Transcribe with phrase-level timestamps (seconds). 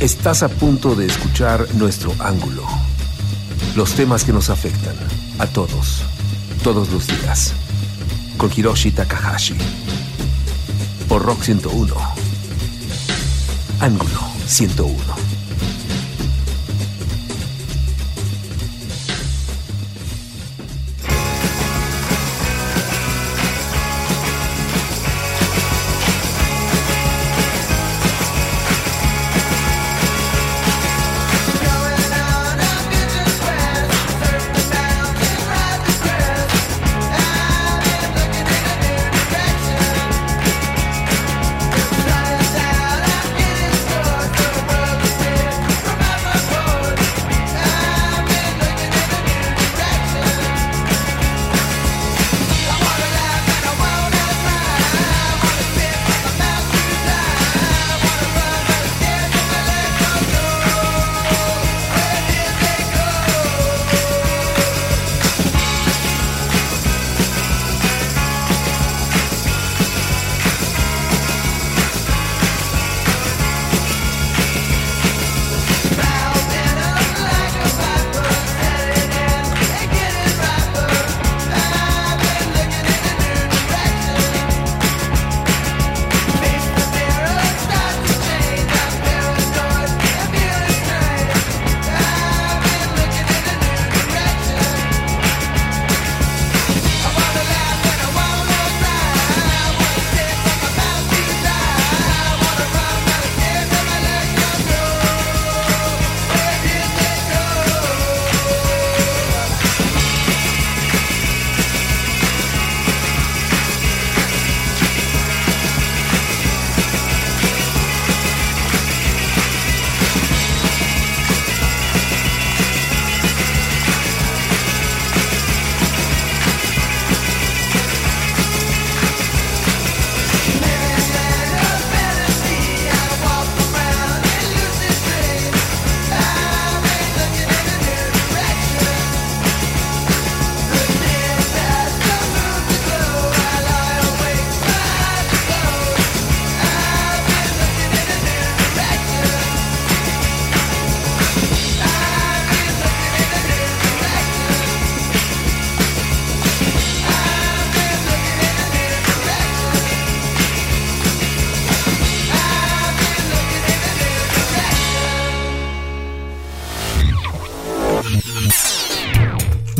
[0.00, 2.66] Estás a punto de escuchar nuestro ángulo.
[3.74, 4.94] Los temas que nos afectan
[5.38, 6.02] a todos,
[6.62, 7.54] todos los días.
[8.36, 9.56] Con Hiroshi Takahashi.
[11.08, 11.94] Por Rock 101.
[13.80, 15.15] Ángulo 101.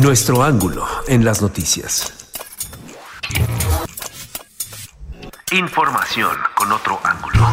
[0.07, 2.13] Nuestro ángulo en las noticias.
[5.51, 7.45] Información con otro ángulo.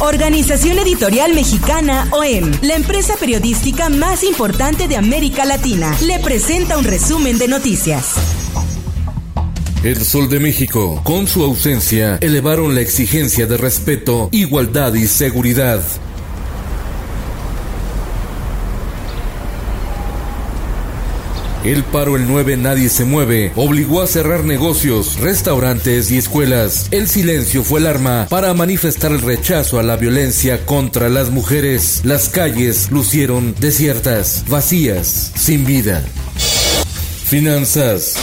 [0.00, 6.84] Organización Editorial Mexicana OEM, la empresa periodística más importante de América Latina, le presenta un
[6.84, 8.16] resumen de noticias.
[9.82, 15.80] El Sol de México, con su ausencia, elevaron la exigencia de respeto, igualdad y seguridad.
[21.64, 26.88] El paro el 9 Nadie se mueve obligó a cerrar negocios, restaurantes y escuelas.
[26.90, 32.00] El silencio fue el arma para manifestar el rechazo a la violencia contra las mujeres.
[32.04, 36.02] Las calles lucieron desiertas, vacías, sin vida.
[37.26, 38.14] Finanzas.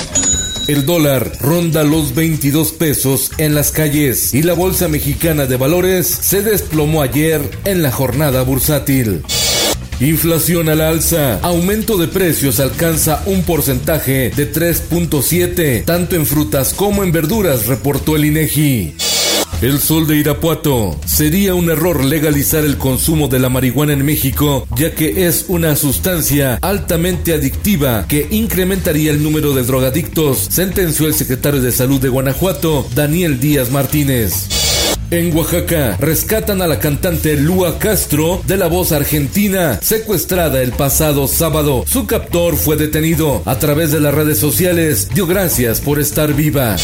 [0.68, 6.08] El dólar ronda los 22 pesos en las calles y la Bolsa Mexicana de Valores
[6.08, 9.24] se desplomó ayer en la jornada bursátil.
[10.02, 11.40] Inflación al alza.
[11.42, 18.16] Aumento de precios alcanza un porcentaje de 3.7, tanto en frutas como en verduras, reportó
[18.16, 18.96] el INEGI.
[19.62, 20.98] El sol de Irapuato.
[21.06, 25.76] Sería un error legalizar el consumo de la marihuana en México, ya que es una
[25.76, 32.08] sustancia altamente adictiva que incrementaría el número de drogadictos, sentenció el secretario de Salud de
[32.08, 34.59] Guanajuato, Daniel Díaz Martínez.
[35.12, 41.28] En Oaxaca, rescatan a la cantante Lua Castro de la voz argentina, secuestrada el pasado
[41.28, 41.84] sábado.
[41.88, 43.42] Su captor fue detenido.
[43.46, 46.76] A través de las redes sociales, dio gracias por estar viva.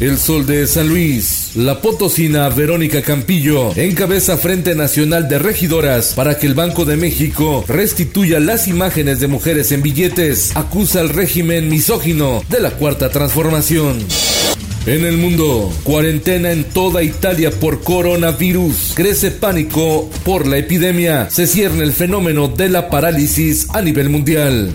[0.00, 1.50] El Sol de San Luis.
[1.56, 7.66] La potosina Verónica Campillo encabeza Frente Nacional de Regidoras para que el Banco de México
[7.68, 10.56] restituya las imágenes de mujeres en billetes.
[10.56, 13.98] Acusa al régimen misógino de la Cuarta Transformación.
[14.86, 18.92] En el mundo, cuarentena en toda Italia por coronavirus.
[18.94, 21.28] Crece pánico por la epidemia.
[21.30, 24.72] Se cierne el fenómeno de la parálisis a nivel mundial.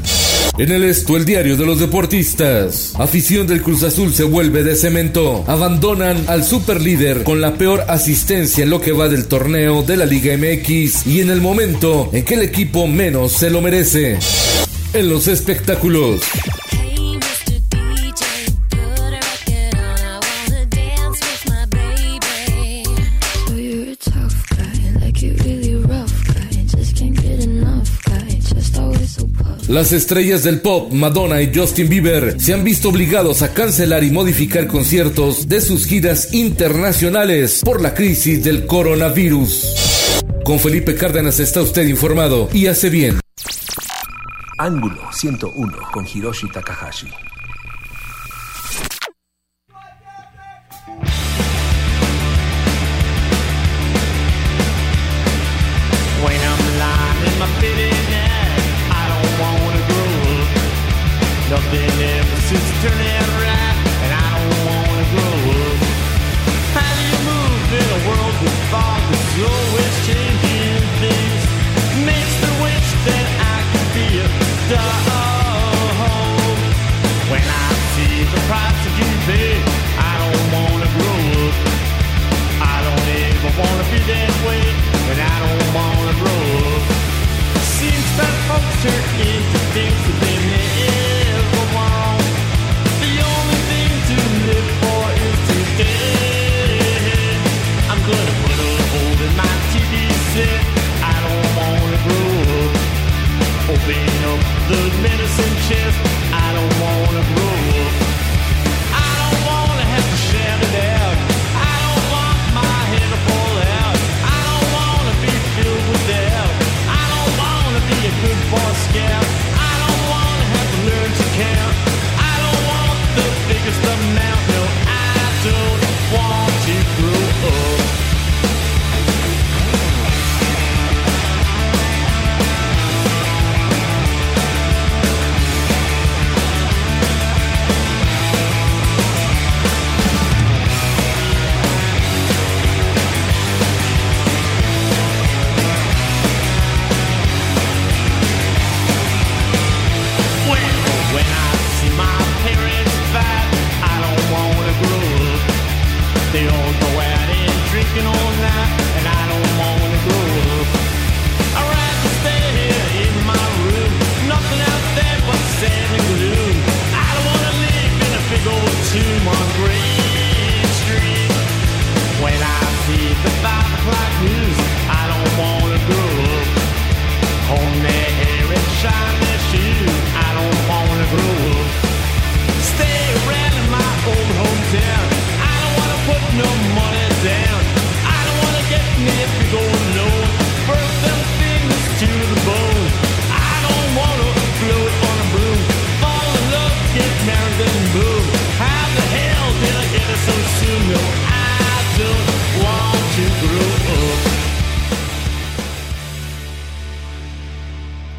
[0.55, 2.93] En el esto, el diario de los deportistas.
[2.99, 5.43] Afición del Cruz Azul se vuelve de cemento.
[5.47, 10.05] Abandonan al superlíder con la peor asistencia en lo que va del torneo de la
[10.05, 14.19] Liga MX y en el momento en que el equipo menos se lo merece.
[14.93, 16.21] En los espectáculos.
[29.73, 34.11] Las estrellas del pop, Madonna y Justin Bieber, se han visto obligados a cancelar y
[34.11, 40.21] modificar conciertos de sus giras internacionales por la crisis del coronavirus.
[40.45, 43.19] Con Felipe Cárdenas está usted informado y hace bien.
[44.59, 47.07] Ángulo 101 con Hiroshi Takahashi.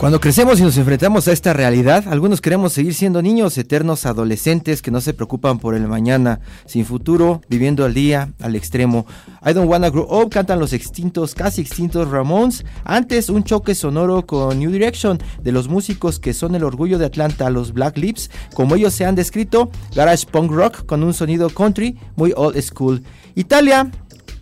[0.05, 4.83] Cuando crecemos y nos enfrentamos a esta realidad, algunos queremos seguir siendo niños eternos adolescentes
[4.83, 9.07] que no se preocupan por el mañana, sin futuro, viviendo al día, al extremo.
[9.43, 12.67] I Don't Wanna Grow Up cantan los extintos, casi extintos Ramones.
[12.85, 17.07] Antes un choque sonoro con New Direction de los músicos que son el orgullo de
[17.07, 21.49] Atlanta, los Black Lips, como ellos se han descrito, garage punk rock con un sonido
[21.49, 23.03] country muy old school.
[23.37, 23.91] Italia,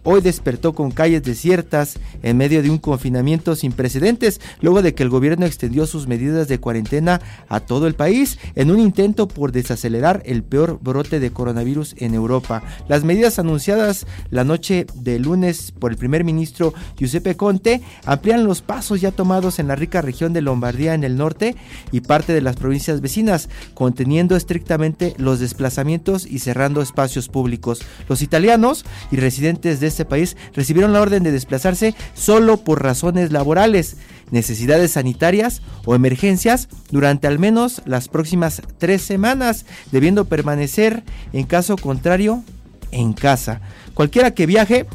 [0.04, 5.02] hoy despertó con calles desiertas en medio de un confinamiento sin precedentes, luego de que
[5.02, 9.52] el gobierno extendió sus medidas de cuarentena a todo el país en un intento por
[9.52, 12.62] desacelerar el peor brote de coronavirus en Europa.
[12.88, 18.62] Las medidas anunciadas la noche de lunes por el primer ministro Giuseppe Conte amplían los
[18.62, 21.56] pasos ya tomados en la rica región de Lombardía en el norte
[21.90, 27.82] y parte de las provincias vecinas, conteniendo estrictamente los desplazamientos y cerrando espacios públicos.
[28.08, 33.32] Los italianos y residentes de este país recibieron la orden de desplazarse solo por razones
[33.32, 33.96] laborales,
[34.30, 41.76] necesidades sanitarias o emergencias durante al menos las próximas tres semanas, debiendo permanecer en caso
[41.76, 42.42] contrario
[42.90, 43.60] en casa.
[43.94, 44.86] Cualquiera que viaje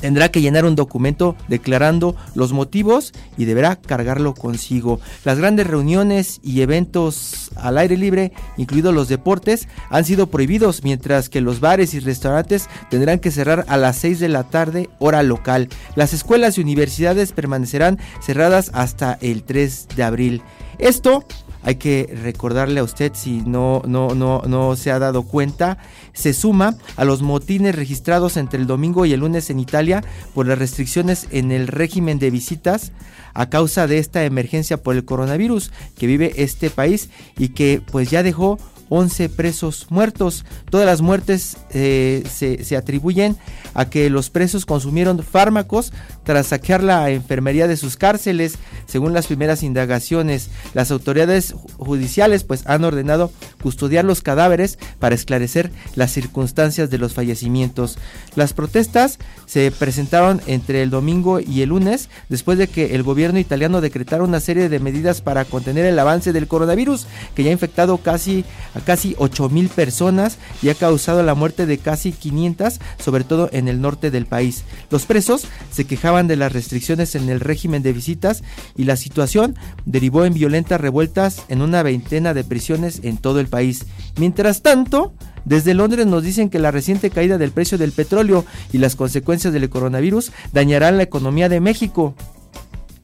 [0.00, 5.00] tendrá que llenar un documento declarando los motivos y deberá cargarlo consigo.
[5.24, 11.28] Las grandes reuniones y eventos al aire libre, incluidos los deportes, han sido prohibidos, mientras
[11.28, 15.22] que los bares y restaurantes tendrán que cerrar a las 6 de la tarde hora
[15.22, 15.68] local.
[15.94, 20.42] Las escuelas y universidades permanecerán cerradas hasta el 3 de abril.
[20.78, 21.24] Esto
[21.62, 25.78] hay que recordarle a usted si no, no, no, no se ha dado cuenta,
[26.12, 30.02] se suma a los motines registrados entre el domingo y el lunes en Italia
[30.34, 32.92] por las restricciones en el régimen de visitas
[33.34, 38.10] a causa de esta emergencia por el coronavirus que vive este país y que pues
[38.10, 38.58] ya dejó
[38.90, 40.44] 11 presos muertos.
[40.68, 43.36] Todas las muertes eh, se, se, atribuyen
[43.72, 45.92] a que los presos consumieron fármacos
[46.24, 48.58] tras saquear la enfermería de sus cárceles.
[48.86, 55.70] Según las primeras indagaciones, las autoridades judiciales pues han ordenado custodiar los cadáveres para esclarecer
[55.94, 57.98] las circunstancias de los fallecimientos.
[58.34, 63.38] Las protestas se presentaron entre el domingo y el lunes después de que el gobierno
[63.38, 67.52] italiano decretara una serie de medidas para contener el avance del coronavirus que ya ha
[67.52, 72.80] infectado casi a casi 8 mil personas y ha causado la muerte de casi 500,
[72.98, 74.64] sobre todo en el norte del país.
[74.90, 78.42] Los presos se quejaban de las restricciones en el régimen de visitas
[78.76, 83.46] y la situación derivó en violentas revueltas en una veintena de prisiones en todo el
[83.46, 83.86] país.
[84.18, 85.12] Mientras tanto,
[85.44, 89.52] desde Londres nos dicen que la reciente caída del precio del petróleo y las consecuencias
[89.52, 92.16] del coronavirus dañarán la economía de México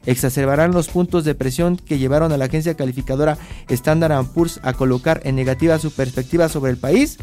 [0.05, 5.21] exacerbarán los puntos de presión que llevaron a la agencia calificadora Standard Poor's a colocar
[5.23, 7.19] en negativa su perspectiva sobre el país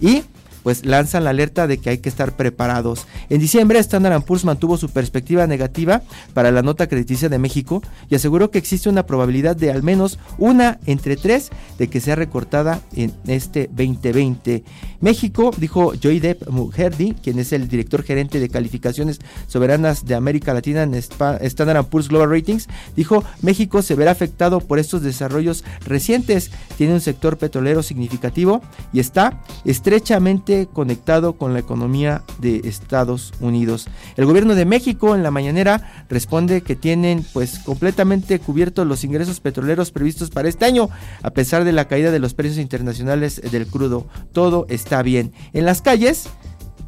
[0.00, 0.22] y
[0.64, 3.06] pues lanzan la alerta de que hay que estar preparados.
[3.28, 6.02] En diciembre, Standard Poor's mantuvo su perspectiva negativa
[6.32, 10.18] para la nota crediticia de México y aseguró que existe una probabilidad de al menos
[10.38, 14.64] una entre tres de que sea recortada en este 2020.
[15.00, 20.82] México, dijo Joydep Mujerdi, quien es el director gerente de calificaciones soberanas de América Latina
[20.82, 26.50] en Standard Poor's Global Ratings, dijo México se verá afectado por estos desarrollos recientes.
[26.78, 28.62] Tiene un sector petrolero significativo
[28.94, 33.88] y está estrechamente conectado con la economía de Estados Unidos.
[34.16, 39.40] El gobierno de México en la mañanera responde que tienen pues completamente cubiertos los ingresos
[39.40, 40.88] petroleros previstos para este año,
[41.22, 44.06] a pesar de la caída de los precios internacionales del crudo.
[44.32, 45.32] Todo está bien.
[45.52, 46.28] En las calles,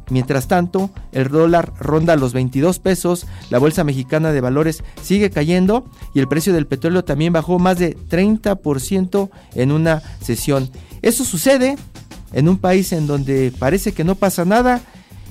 [0.09, 5.83] Mientras tanto, el dólar ronda los 22 pesos, la bolsa mexicana de valores sigue cayendo
[6.13, 10.69] y el precio del petróleo también bajó más de 30% en una sesión.
[11.01, 11.75] Eso sucede
[12.33, 14.81] en un país en donde parece que no pasa nada,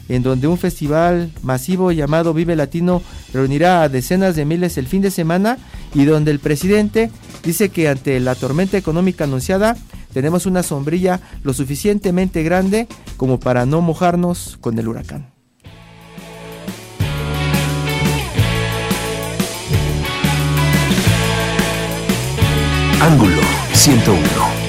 [0.09, 5.03] en donde un festival masivo llamado Vive Latino reunirá a decenas de miles el fin
[5.03, 5.59] de semana
[5.95, 7.11] y donde el presidente
[7.43, 9.77] dice que ante la tormenta económica anunciada
[10.13, 12.87] tenemos una sombrilla lo suficientemente grande
[13.17, 15.37] como para no mojarnos con el huracán.
[23.01, 23.43] Ángulo
[23.75, 24.66] 101.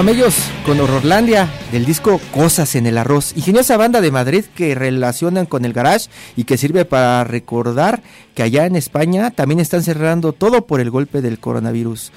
[0.00, 3.36] Camellos con Horrorlandia del disco Cosas en el Arroz.
[3.36, 8.02] Ingeniosa banda de Madrid que relacionan con el garage y que sirve para recordar
[8.34, 12.12] que allá en España también están cerrando todo por el golpe del coronavirus.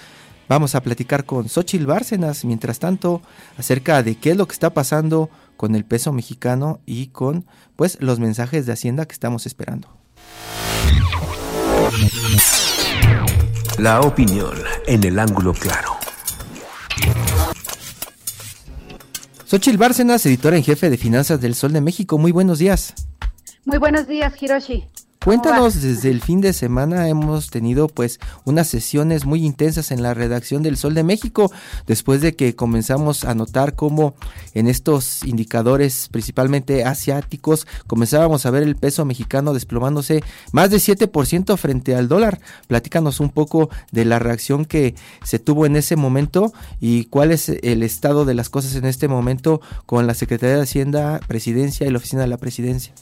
[0.48, 3.22] Vamos a platicar con Xochil Bárcenas, mientras tanto,
[3.58, 7.98] acerca de qué es lo que está pasando con el peso mexicano y con pues
[8.00, 9.90] los mensajes de Hacienda que estamos esperando.
[13.78, 14.54] La opinión
[14.88, 15.93] en el ángulo claro.
[19.54, 22.18] Xochil Bárcenas, editora en jefe de Finanzas del Sol de México.
[22.18, 22.96] Muy buenos días.
[23.66, 24.86] Muy buenos días, Hiroshi.
[25.24, 30.14] Cuéntanos, desde el fin de semana hemos tenido pues unas sesiones muy intensas en la
[30.14, 31.50] redacción del Sol de México,
[31.88, 34.16] después de que comenzamos a notar cómo
[34.54, 41.56] en estos indicadores, principalmente asiáticos, comenzábamos a ver el peso mexicano desplomándose más de 7%
[41.56, 42.42] frente al dólar.
[42.68, 46.52] Platícanos un poco de la reacción que se tuvo en ese momento
[46.82, 50.64] y cuál es el estado de las cosas en este momento con la Secretaría de
[50.64, 52.94] Hacienda, Presidencia y la Oficina de la Presidencia.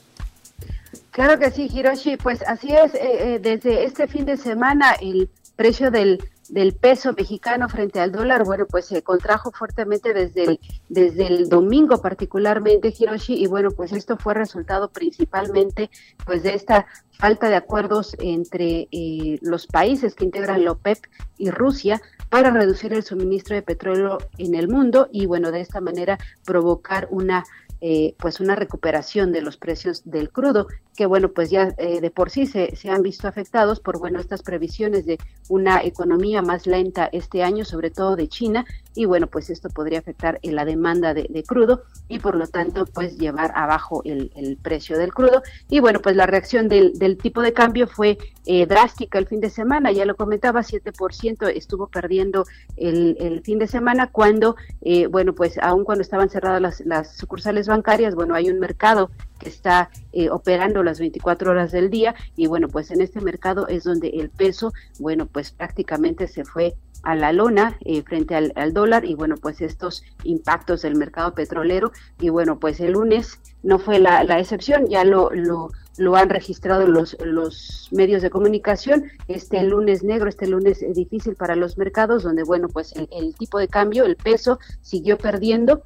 [1.11, 2.17] Claro que sí, Hiroshi.
[2.17, 7.13] Pues así es, eh, eh, desde este fin de semana el precio del, del peso
[7.13, 12.93] mexicano frente al dólar, bueno, pues se contrajo fuertemente desde el, desde el domingo particularmente,
[12.97, 15.89] Hiroshi, y bueno, pues esto fue resultado principalmente
[16.25, 16.87] pues de esta
[17.19, 20.97] falta de acuerdos entre eh, los países que integran la OPEP
[21.37, 25.81] y Rusia para reducir el suministro de petróleo en el mundo y bueno, de esta
[25.81, 27.43] manera provocar una
[27.81, 32.11] eh, pues una recuperación de los precios del crudo, que bueno, pues ya eh, de
[32.11, 35.17] por sí se, se, han visto afectados por bueno estas previsiones de
[35.49, 39.99] una economía más lenta este año, sobre todo de China, y bueno, pues esto podría
[39.99, 44.97] afectar la demanda de, crudo y por lo tanto pues llevar abajo el, el, precio
[44.97, 45.41] del crudo.
[45.69, 49.49] Y bueno, pues la reacción del, tipo de cambio fue eh, drástica el fin de
[49.49, 55.57] semana, ya lo comentaba, 7% estuvo perdiendo el, fin de semana cuando, eh, bueno, pues
[55.59, 60.29] aún cuando estaban cerradas las, las sucursales bancarias, bueno, hay un mercado que está eh,
[60.29, 64.29] operando las 24 horas del día y bueno, pues en este mercado es donde el
[64.29, 69.35] peso, bueno, pues prácticamente se fue a la lona eh, frente al, dólar y bueno,
[69.37, 71.91] pues estos impactos del mercado petrolero.
[72.19, 76.87] Y bueno, pues el lunes no fue la, excepción, ya lo, lo, lo, han registrado
[76.87, 82.43] los, los medios de comunicación, este lunes negro, este lunes difícil para los mercados, donde
[82.43, 85.83] bueno, pues el tipo de cambio, el peso siguió perdiendo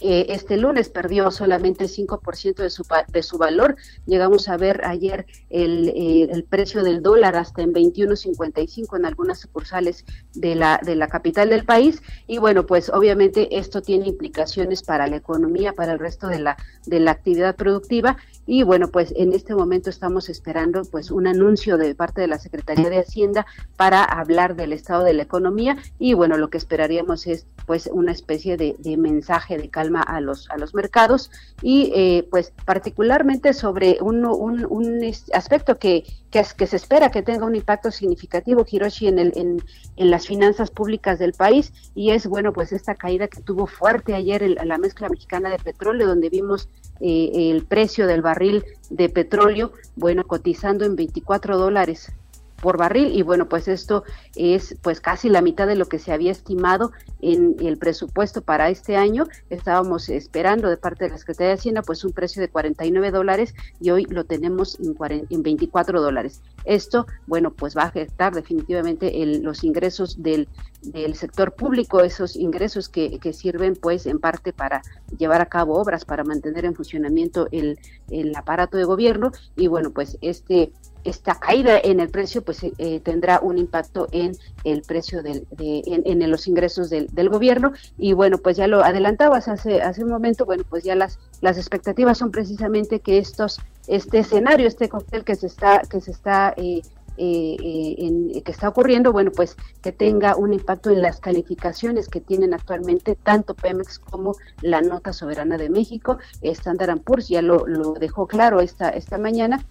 [0.00, 3.76] eh, este lunes perdió solamente el 5% de su, de su valor.
[4.06, 9.40] Llegamos a ver ayer el, eh, el precio del dólar hasta en 21.55 en algunas
[9.40, 12.02] sucursales de la, de la capital del país.
[12.26, 16.56] Y bueno, pues obviamente esto tiene implicaciones para la economía, para el resto de la,
[16.86, 18.16] de la actividad productiva.
[18.46, 22.38] Y bueno, pues en este momento estamos esperando pues un anuncio de parte de la
[22.38, 25.76] Secretaría de Hacienda para hablar del estado de la economía.
[25.98, 30.50] Y bueno, lo que esperaríamos es pues una especie de, mensaje de calma a los,
[30.50, 31.30] a los mercados
[31.62, 35.00] y eh, pues particularmente sobre un, un, un
[35.32, 39.62] aspecto que, que, que, se espera que tenga un impacto significativo, Hiroshi, en, el, en,
[39.96, 44.14] en, las finanzas públicas del país y es, bueno, pues esta caída que tuvo fuerte
[44.14, 46.68] ayer en la mezcla mexicana de petróleo, donde vimos
[47.00, 52.12] eh, el precio del barril de petróleo, bueno, cotizando en 24 dólares
[52.60, 54.04] por barril y bueno pues esto
[54.36, 58.70] es pues casi la mitad de lo que se había estimado en el presupuesto para
[58.70, 59.26] este año.
[59.50, 63.54] Estábamos esperando de parte de la Secretaría de Hacienda pues un precio de 49 dólares
[63.80, 66.42] y hoy lo tenemos en, en 24 dólares.
[66.64, 70.48] Esto bueno pues va a afectar definitivamente el, los ingresos del,
[70.82, 74.82] del sector público esos ingresos que, que sirven pues en parte para
[75.18, 77.78] llevar a cabo obras para mantener en funcionamiento el,
[78.10, 79.32] el aparato de gobierno.
[79.56, 80.72] Y bueno pues este
[81.04, 84.32] esta caída en el precio pues eh, tendrá un impacto en
[84.64, 88.84] el precio del, de, en, los ingresos del, del, gobierno y bueno pues ya lo
[88.84, 93.60] adelantabas hace hace un momento bueno pues ya las las expectativas son precisamente que estos
[93.86, 96.82] este escenario este cóctel que se está que se está eh,
[97.22, 102.22] eh, en, que está ocurriendo, bueno, pues que tenga un impacto en las calificaciones que
[102.22, 106.16] tienen actualmente tanto Pemex como la Nota Soberana de México.
[106.40, 109.66] Standard Poor's ya lo, lo dejó claro esta, esta mañana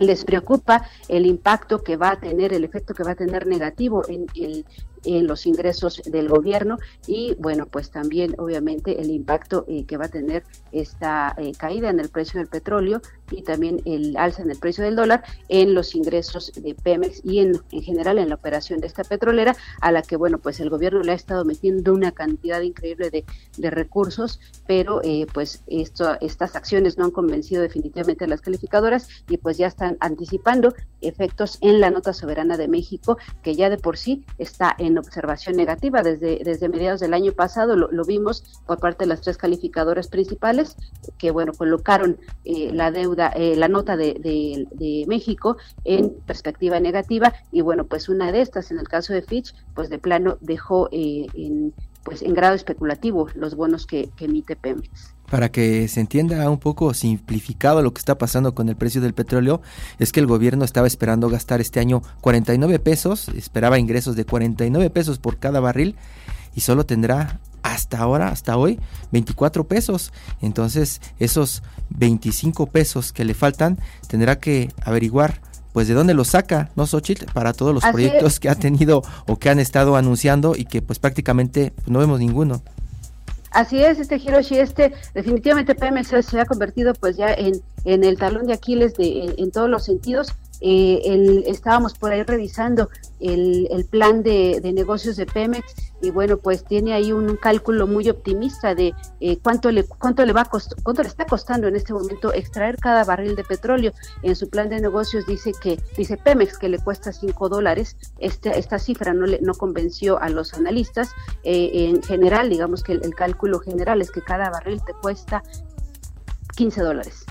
[0.00, 4.02] les preocupa el impacto que va a tener, el efecto que va a tener negativo
[4.08, 4.64] en el
[5.04, 10.06] en los ingresos del gobierno y bueno, pues también obviamente el impacto eh, que va
[10.06, 14.50] a tener esta eh, caída en el precio del petróleo y también el alza en
[14.50, 18.34] el precio del dólar en los ingresos de Pemex y en, en general en la
[18.34, 21.92] operación de esta petrolera a la que bueno, pues el gobierno le ha estado metiendo
[21.92, 23.24] una cantidad increíble de,
[23.56, 29.08] de recursos, pero eh, pues esto, estas acciones no han convencido definitivamente a las calificadoras
[29.28, 33.78] y pues ya están anticipando efectos en la nota soberana de México que ya de
[33.78, 36.02] por sí está en en observación negativa.
[36.02, 40.76] Desde, desde mediados del año pasado, lo, vimos por parte de las tres calificadoras principales
[41.18, 47.34] que, bueno, colocaron eh, la deuda, eh, la nota de, de, México en perspectiva negativa.
[47.50, 50.88] Y, bueno, pues una de estas, en el caso de Fitch, pues de plano dejó
[50.92, 51.72] en,
[52.04, 56.58] pues en grado especulativo los bonos que, que emite Pemex para que se entienda un
[56.58, 59.62] poco simplificado lo que está pasando con el precio del petróleo,
[59.98, 64.90] es que el gobierno estaba esperando gastar este año 49 pesos, esperaba ingresos de 49
[64.90, 65.96] pesos por cada barril
[66.54, 68.80] y solo tendrá hasta ahora, hasta hoy,
[69.12, 70.12] 24 pesos.
[70.40, 75.40] Entonces, esos 25 pesos que le faltan, tendrá que averiguar
[75.72, 77.26] pues de dónde los saca, ¿no, Xochitl?
[77.32, 80.98] Para todos los proyectos que ha tenido o que han estado anunciando y que pues
[80.98, 82.62] prácticamente pues, no vemos ninguno.
[83.50, 88.16] Así es, este Hiroshi, este definitivamente Pemex se ha convertido pues ya en, en el
[88.16, 93.68] talón de Aquiles de, en todos los sentidos eh, el, estábamos por ahí revisando el,
[93.70, 98.08] el plan de, de, negocios de Pemex y bueno, pues tiene ahí un, cálculo muy
[98.08, 100.50] optimista de eh, cuánto le cuánto le va a
[100.82, 103.92] cuánto le está costando en este momento extraer cada barril de petróleo.
[104.22, 107.96] En su plan de negocios dice que dice Pemex que le cuesta 5 dólares.
[108.18, 111.10] Este, esta cifra no le no convenció a los analistas.
[111.42, 115.42] Eh, en general, digamos que el, el cálculo general es que cada barril te cuesta
[116.56, 117.24] 15 dólares.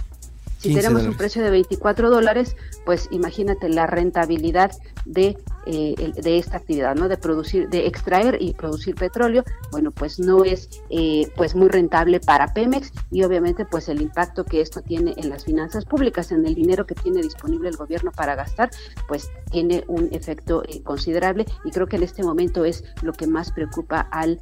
[0.59, 4.71] Si tenemos un precio de 24 dólares, pues imagínate la rentabilidad
[5.05, 5.37] de
[5.71, 7.07] eh, de esta actividad, ¿no?
[7.07, 12.19] De producir, de extraer y producir petróleo, bueno, pues no es eh, pues muy rentable
[12.19, 16.43] para Pemex y obviamente pues el impacto que esto tiene en las finanzas públicas, en
[16.47, 18.71] el dinero que tiene disponible el gobierno para gastar,
[19.07, 23.27] pues tiene un efecto eh, considerable y creo que en este momento es lo que
[23.27, 24.39] más preocupa al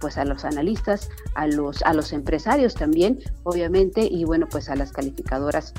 [0.00, 4.76] pues a los analistas, a los a los empresarios también, obviamente y bueno pues a
[4.76, 5.74] las calificadoras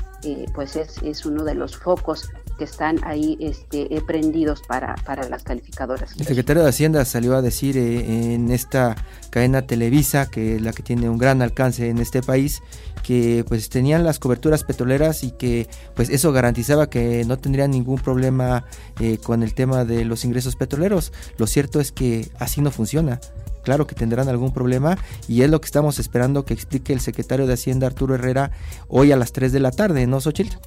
[0.53, 2.29] pues es, es uno de los focos
[2.60, 6.12] que están ahí este, prendidos para, para las calificadoras.
[6.19, 8.98] El secretario de Hacienda salió a decir eh, en esta
[9.30, 12.62] cadena Televisa, que es la que tiene un gran alcance en este país,
[13.02, 17.98] que pues tenían las coberturas petroleras y que pues eso garantizaba que no tendrían ningún
[17.98, 18.65] problema
[19.00, 21.13] eh, con el tema de los ingresos petroleros.
[21.38, 23.22] Lo cierto es que así no funciona
[23.63, 27.45] claro que tendrán algún problema y es lo que estamos esperando que explique el secretario
[27.45, 28.52] de Hacienda Arturo Herrera
[28.88, 30.58] hoy a las 3 de la tarde, ¿no, Xochitl?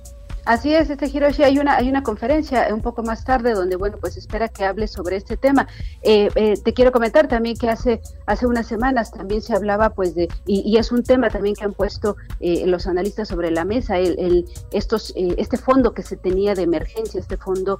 [0.44, 3.98] Así es, este Hiroshi, hay una, hay una conferencia un poco más tarde donde, bueno,
[4.00, 5.68] pues espera que hable sobre este tema.
[6.02, 10.16] Eh, eh, te quiero comentar también que hace, hace unas semanas también se hablaba, pues,
[10.16, 13.98] de, y, es un tema también que han puesto eh, los analistas sobre la mesa,
[13.98, 17.78] el, el estos, este fondo que se tenía de emergencia, este fondo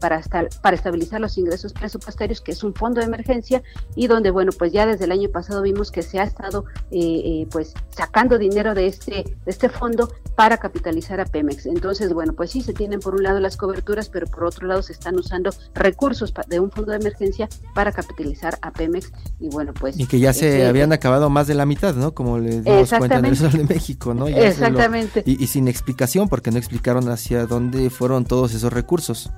[0.00, 3.62] para, estar, para estabilizar los ingresos presupuestarios, que es un fondo de emergencia,
[3.94, 6.66] y donde, bueno, pues ya desde el año pasado vimos que se ha estado,
[7.50, 11.66] pues, sacando dinero de este, de este fondo para capitalizar a Pemex.
[11.78, 14.82] Entonces, bueno, pues sí, se tienen por un lado las coberturas, pero por otro lado
[14.82, 19.72] se están usando recursos de un fondo de emergencia para capitalizar a Pemex y bueno,
[19.74, 19.96] pues...
[19.96, 22.14] Y que ya se este, habían acabado más de la mitad, ¿no?
[22.14, 24.26] Como le dimos cuenta en el Sol de México, ¿no?
[24.26, 25.22] exactamente.
[25.24, 29.30] y, y sin explicación, porque no explicaron hacia dónde fueron todos esos recursos.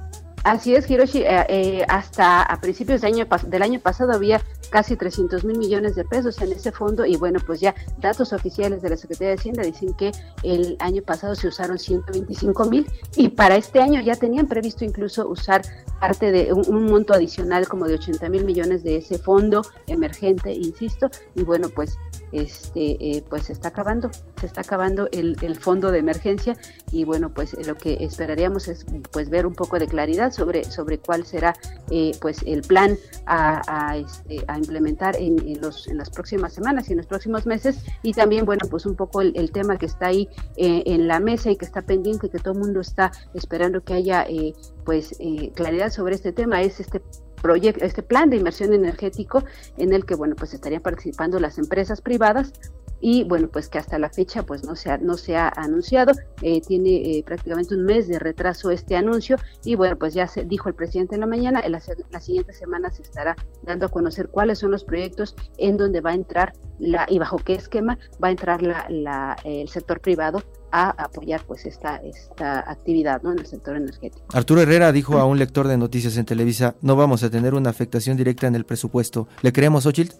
[0.44, 1.22] Así es, Hiroshi.
[1.22, 5.96] Eh, eh, hasta a principios de año, del año pasado había casi 300 mil millones
[5.96, 9.34] de pesos en ese fondo y bueno, pues ya datos oficiales de la Secretaría de
[9.34, 14.14] Hacienda dicen que el año pasado se usaron 125 mil y para este año ya
[14.14, 15.62] tenían previsto incluso usar
[16.00, 21.10] parte de un, monto adicional como de 80 mil millones de ese fondo emergente, insisto,
[21.34, 21.98] y bueno, pues
[22.32, 26.56] este eh, pues se está acabando, se está acabando el, el fondo de emergencia
[26.92, 30.98] y bueno, pues lo que esperaríamos es pues ver un poco de claridad sobre, sobre
[30.98, 31.54] cuál será
[31.90, 36.98] eh, pues el plan a, este, implementar en, los, en las próximas semanas y en
[36.98, 37.78] los próximos meses.
[38.02, 41.50] Y también bueno pues un poco el, tema que está ahí eh, en la mesa
[41.50, 45.16] y que está pendiente que todo el mundo está esperando que haya eh, pues
[45.54, 47.02] claridad sobre este tema es este
[47.40, 49.44] proyecto, este plan de inversión energético
[49.76, 52.52] en el que bueno pues estarían participando las empresas privadas
[53.00, 56.12] y bueno pues que hasta la fecha pues no se ha, no se ha anunciado
[56.42, 60.44] eh, tiene eh, prácticamente un mes de retraso este anuncio y bueno pues ya se
[60.44, 61.80] dijo el presidente en la mañana en la,
[62.20, 66.14] siguiente semana se estará dando a conocer cuáles son los proyectos en donde va a
[66.14, 71.42] entrar la y bajo qué esquema va a entrar la, el sector privado a apoyar
[71.46, 73.32] pues esta esta actividad ¿no?
[73.32, 74.24] en el sector energético.
[74.32, 77.70] Arturo Herrera dijo a un lector de noticias en Televisa, no vamos a tener una
[77.70, 79.26] afectación directa en el presupuesto.
[79.42, 80.12] ¿Le creemos, Ochil?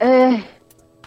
[0.00, 0.42] Eh,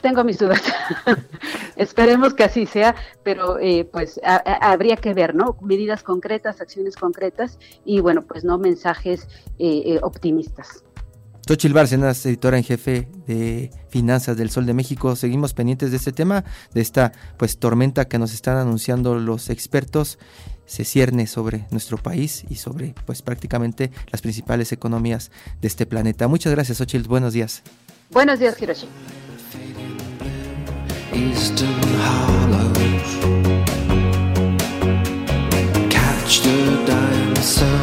[0.01, 0.61] tengo mis dudas.
[1.75, 5.57] Esperemos que así sea, pero eh, pues habría que ver, ¿no?
[5.61, 9.27] Medidas concretas, acciones concretas y bueno, pues no mensajes
[9.59, 10.83] eh, eh, optimistas.
[11.45, 15.15] Tochil Bárcenas, editora en jefe de Finanzas del Sol de México.
[15.15, 20.19] Seguimos pendientes de este tema, de esta pues tormenta que nos están anunciando los expertos.
[20.67, 26.27] Se cierne sobre nuestro país y sobre pues prácticamente las principales economías de este planeta.
[26.27, 27.07] Muchas gracias, Tochil.
[27.07, 27.63] Buenos días.
[28.11, 28.87] Buenos días, Hiroshi.
[31.11, 33.11] Eastern Hollows.
[35.89, 37.78] Catch the dying sun.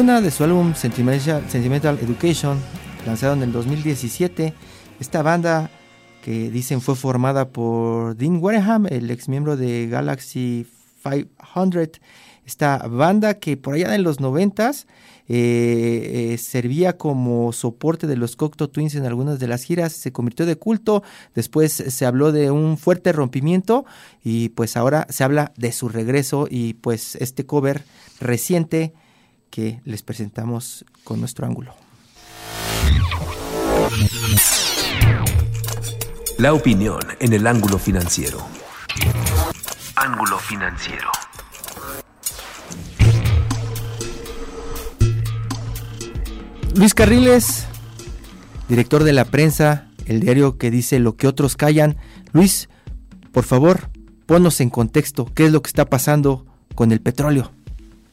[0.00, 2.58] Luna de su álbum Sentimental, Education,
[3.04, 4.54] lanzado en el 2017.
[4.98, 5.70] Esta banda
[6.24, 10.66] que dicen fue formada por Dean Wareham, el ex miembro de Galaxy
[11.02, 12.00] 500.
[12.46, 14.80] Esta banda que por allá en los 90 eh,
[15.28, 20.46] eh, servía como soporte de los Cocteau Twins en algunas de las giras, se convirtió
[20.46, 21.02] de culto,
[21.34, 23.84] después se habló de un fuerte rompimiento
[24.24, 27.84] y pues ahora se habla de su regreso y pues este cover
[28.18, 28.94] reciente
[29.50, 31.74] que les presentamos con nuestro ángulo.
[36.38, 38.38] La opinión en el ángulo financiero.
[39.96, 41.10] Ángulo financiero.
[46.74, 47.66] Luis Carriles,
[48.68, 51.96] director de la prensa, el diario que dice lo que otros callan.
[52.32, 52.68] Luis,
[53.32, 53.90] por favor,
[54.24, 57.50] ponnos en contexto qué es lo que está pasando con el petróleo.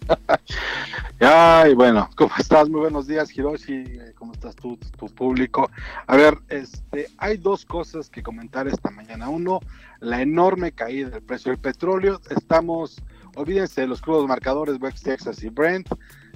[1.20, 2.70] Ay, bueno, ¿cómo estás?
[2.70, 3.86] Muy buenos días, Hiroshi.
[4.20, 5.68] ¿Cómo estás tú, tu público?
[6.06, 9.28] A ver, este, hay dos cosas que comentar esta mañana.
[9.28, 9.62] Uno,
[10.00, 12.22] la enorme caída del precio del petróleo.
[12.30, 13.02] Estamos,
[13.36, 15.90] olvídense de los crudos marcadores West Texas y Brent.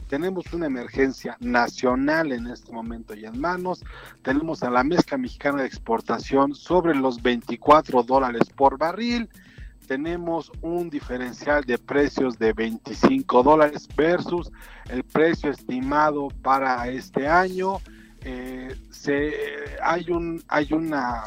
[0.09, 3.83] Tenemos una emergencia nacional en este momento y en manos.
[4.23, 9.29] Tenemos a la mezcla mexicana de exportación sobre los 24 dólares por barril
[9.91, 14.49] tenemos un diferencial de precios de 25 dólares versus
[14.89, 17.81] el precio estimado para este año.
[18.21, 19.33] Eh, se,
[19.83, 21.23] hay, un, hay una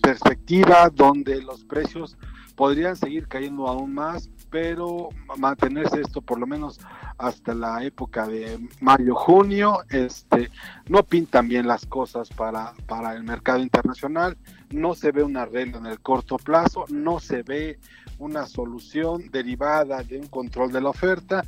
[0.00, 2.16] perspectiva donde los precios
[2.54, 6.80] podrían seguir cayendo aún más, pero mantenerse esto por lo menos
[7.18, 10.50] hasta la época de mayo-junio, este,
[10.88, 14.38] no pintan bien las cosas para, para el mercado internacional,
[14.70, 17.78] no se ve una regla en el corto plazo, no se ve
[18.18, 21.44] una solución derivada de un control de la oferta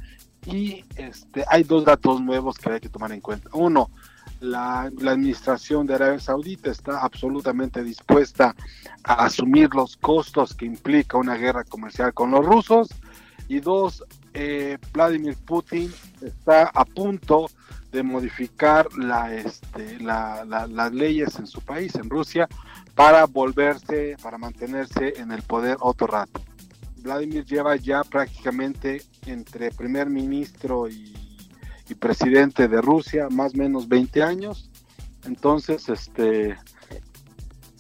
[0.47, 3.51] y este, hay dos datos nuevos que hay que tomar en cuenta.
[3.53, 3.91] Uno,
[4.41, 8.55] la, administración de Arabia Saudita está absolutamente dispuesta
[9.03, 12.89] a asumir los costos que implica una guerra comercial con los rusos.
[13.49, 14.05] Y dos,
[14.35, 17.51] eh, Vladimir Putin está a punto
[17.91, 22.47] de modificar la, este, las leyes en su país, en Rusia,
[22.95, 26.43] para volverse, para mantenerse en el poder otro rato.
[27.03, 31.29] Vladimir lleva ya prácticamente entre primer ministro y
[31.89, 34.71] y presidente de Rusia, más o menos 20 años.
[35.25, 36.57] Entonces, este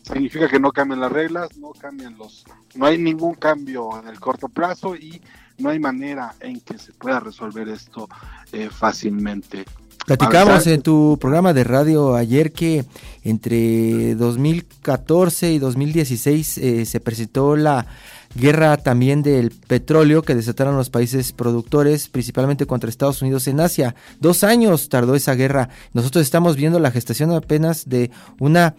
[0.02, 4.18] significa que no cambian las reglas, no cambian los, no hay ningún cambio en el
[4.18, 5.20] corto plazo y
[5.58, 8.08] no hay manera en que se pueda resolver esto
[8.52, 9.66] eh, fácilmente.
[10.08, 12.86] Platicamos en tu programa de radio ayer que
[13.24, 17.84] entre 2014 y 2016 eh, se presentó la
[18.34, 23.94] guerra también del petróleo que desataron los países productores, principalmente contra Estados Unidos en Asia.
[24.18, 25.68] Dos años tardó esa guerra.
[25.92, 28.76] Nosotros estamos viendo la gestación apenas de una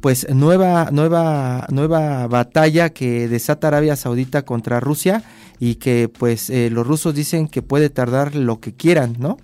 [0.00, 5.24] pues nueva nueva nueva batalla que desata Arabia Saudita contra Rusia
[5.60, 9.36] y que pues eh, los rusos dicen que puede tardar lo que quieran, ¿no?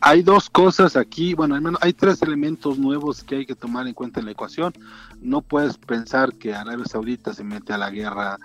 [0.00, 3.86] Hay dos cosas aquí, bueno, al menos hay tres elementos nuevos que hay que tomar
[3.86, 4.72] en cuenta en la ecuación.
[5.20, 8.38] No puedes pensar que Arabia Saudita se mete a la guerra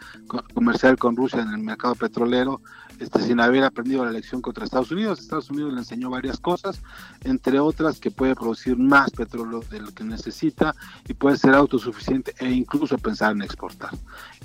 [0.54, 2.62] comercial con Rusia en el mercado petrolero
[3.00, 5.20] este, sin haber aprendido la lección contra Estados Unidos.
[5.20, 6.82] Estados Unidos le enseñó varias cosas,
[7.24, 10.76] entre otras que puede producir más petróleo de lo que necesita
[11.08, 13.92] y puede ser autosuficiente e incluso pensar en exportar.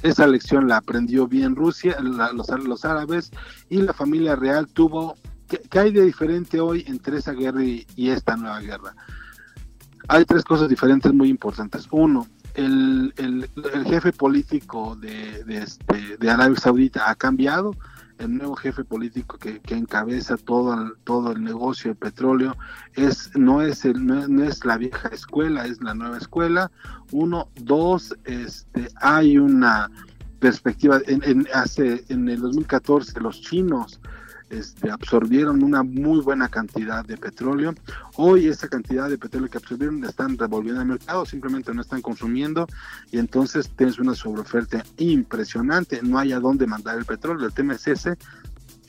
[0.03, 3.31] Esa lección la aprendió bien Rusia, los, los árabes
[3.69, 5.17] y la familia real tuvo
[5.49, 8.95] ¿Qué, hay de diferente hoy entre esa guerra y, esta nueva guerra?
[10.09, 11.89] Hay tres cosas diferentes muy importantes.
[11.91, 13.13] Uno, el,
[13.87, 17.75] jefe político de, este, de Arabia Saudita ha cambiado.
[18.19, 22.57] El nuevo jefe político que, encabeza todo el, todo el negocio de petróleo
[22.95, 26.71] es no es el, no, es la vieja escuela, es la nueva escuela.
[27.13, 29.89] Uno, dos, este, hay una
[30.41, 34.01] perspectiva en, en, hace en el 2014 los chinos
[34.51, 37.75] este, absorbieron una muy buena cantidad de petróleo.
[38.17, 42.67] Hoy esa cantidad de petróleo que absorbieron están revolviendo al mercado, simplemente no están consumiendo
[43.11, 47.75] y entonces tienes una sobreoferta impresionante, no hay a dónde mandar el petróleo, el tema
[47.75, 48.17] es ese.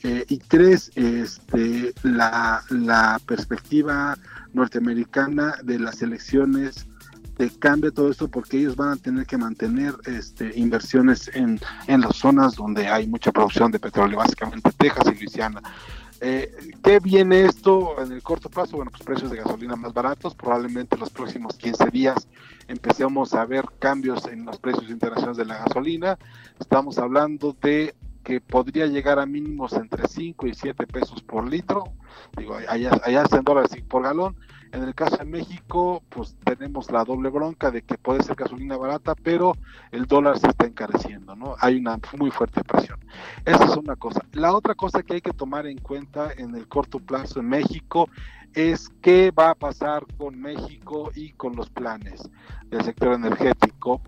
[0.02, 4.16] Eh, y tres, este, la perspectiva
[4.54, 6.86] norteamericana de las elecciones
[7.48, 12.16] cambia todo esto porque ellos van a tener que mantener este, inversiones en, en las
[12.16, 15.62] zonas donde hay mucha producción de petróleo, básicamente Texas y Luisiana.
[16.22, 18.76] Eh, ¿Qué viene esto en el corto plazo?
[18.76, 20.34] Bueno, pues precios de gasolina más baratos.
[20.34, 22.28] Probablemente los próximos 15 días
[22.68, 26.18] empecemos a ver cambios en los precios internacionales de la gasolina.
[26.58, 31.84] Estamos hablando de que podría llegar a mínimos entre 5 y 7 pesos por litro.
[32.36, 34.36] Digo, allá, allá en dólares por galón.
[34.72, 38.76] En el caso de México, pues tenemos la doble bronca de que puede ser gasolina
[38.76, 39.56] barata, pero
[39.90, 41.56] el dólar se está encareciendo, ¿no?
[41.60, 43.00] Hay una muy fuerte presión.
[43.44, 44.24] Esa es una cosa.
[44.32, 48.08] La otra cosa que hay que tomar en cuenta en el corto plazo en México
[48.54, 52.28] es qué va a pasar con México y con los planes
[52.68, 54.00] del sector energético,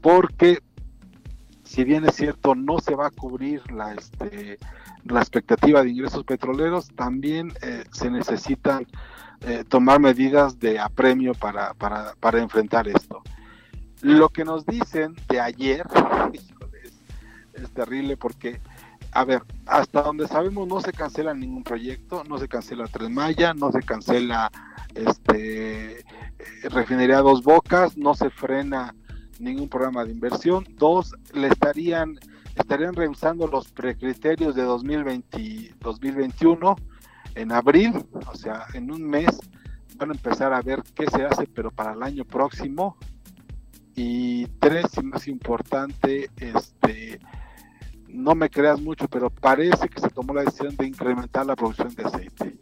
[0.00, 0.58] porque
[1.62, 4.58] si bien es cierto no se va a cubrir la, este,
[5.04, 8.86] la expectativa de ingresos petroleros, también eh, se necesitan
[9.42, 13.22] eh, tomar medidas de apremio para, para, para enfrentar esto.
[14.02, 15.86] Lo que nos dicen de ayer
[17.54, 18.60] es, terrible porque,
[19.12, 23.54] a ver, hasta donde sabemos no se cancela ningún proyecto, no se cancela Tres Maya,
[23.54, 24.50] no se cancela
[24.94, 26.04] este
[26.64, 28.94] refinería Dos Bocas, no se frena
[29.38, 30.66] ningún programa de inversión.
[30.76, 32.18] Dos, le estarían
[32.56, 36.76] estarían revisando los precriterios de 2020, 2021
[37.34, 39.28] en abril, o sea, en un mes
[39.96, 42.96] van a empezar a ver qué se hace, pero para el año próximo.
[43.94, 47.20] Y tres, y más importante, este,
[48.08, 51.94] no me creas mucho, pero parece que se tomó la decisión de incrementar la producción
[51.94, 52.58] de aceite.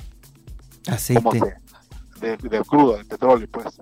[0.89, 1.61] Aceite.
[2.21, 3.79] de, de, crudo, de petróleo, pues.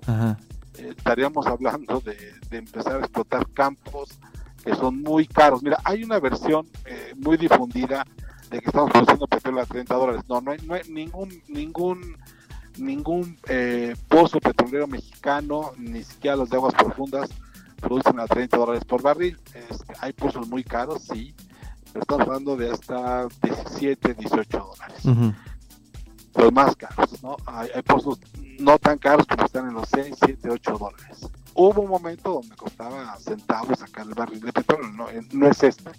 [0.77, 2.15] Eh, estaríamos hablando de,
[2.49, 4.19] de empezar a explotar campos
[4.63, 5.63] que son muy caros.
[5.63, 8.05] Mira, hay una versión eh, muy difundida
[8.49, 10.21] de que estamos produciendo petróleo a 30 dólares.
[10.27, 12.17] No, no hay, no hay ningún, ningún,
[12.77, 17.29] ningún eh, pozo petrolero mexicano, ni siquiera los de aguas profundas,
[17.79, 19.37] producen a 30 dólares por barril.
[19.99, 21.35] Hay pozos muy caros, sí,
[21.93, 25.33] pero estamos hablando de hasta 17, 18 dólares.
[26.35, 27.37] Los más caros, ¿no?
[27.45, 28.19] Hay, hay pozos
[28.59, 32.55] no tan caros como están en los 6, 7, 8 dólares hubo un momento donde
[32.55, 35.89] costaba centavos sacar el barril de petróleo, no, eh, no es este.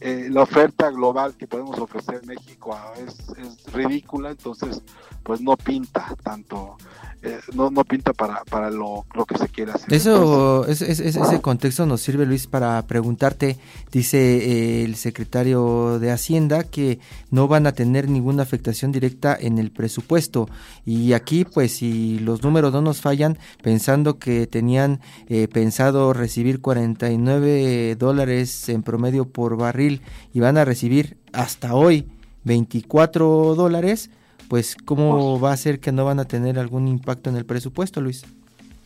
[0.00, 4.82] Eh, la oferta global que podemos ofrecer en México es, es, ridícula, entonces
[5.22, 6.76] pues no pinta tanto
[7.22, 9.92] eh, no, no pinta para, para lo, lo, que se quiere hacer.
[9.92, 13.58] Eso, es, es, ese contexto nos sirve, Luis, para preguntarte,
[13.92, 16.98] dice eh, el secretario de Hacienda, que
[17.30, 20.48] no van a tener ninguna afectación directa en el presupuesto.
[20.86, 26.62] Y aquí, pues, si los números no nos fallan, pensando que tenían eh, pensado recibir
[26.62, 32.06] 49 dólares en promedio por barril y van a recibir hasta hoy
[32.44, 34.10] 24 dólares,
[34.48, 38.00] pues cómo va a ser que no van a tener algún impacto en el presupuesto,
[38.00, 38.24] Luis.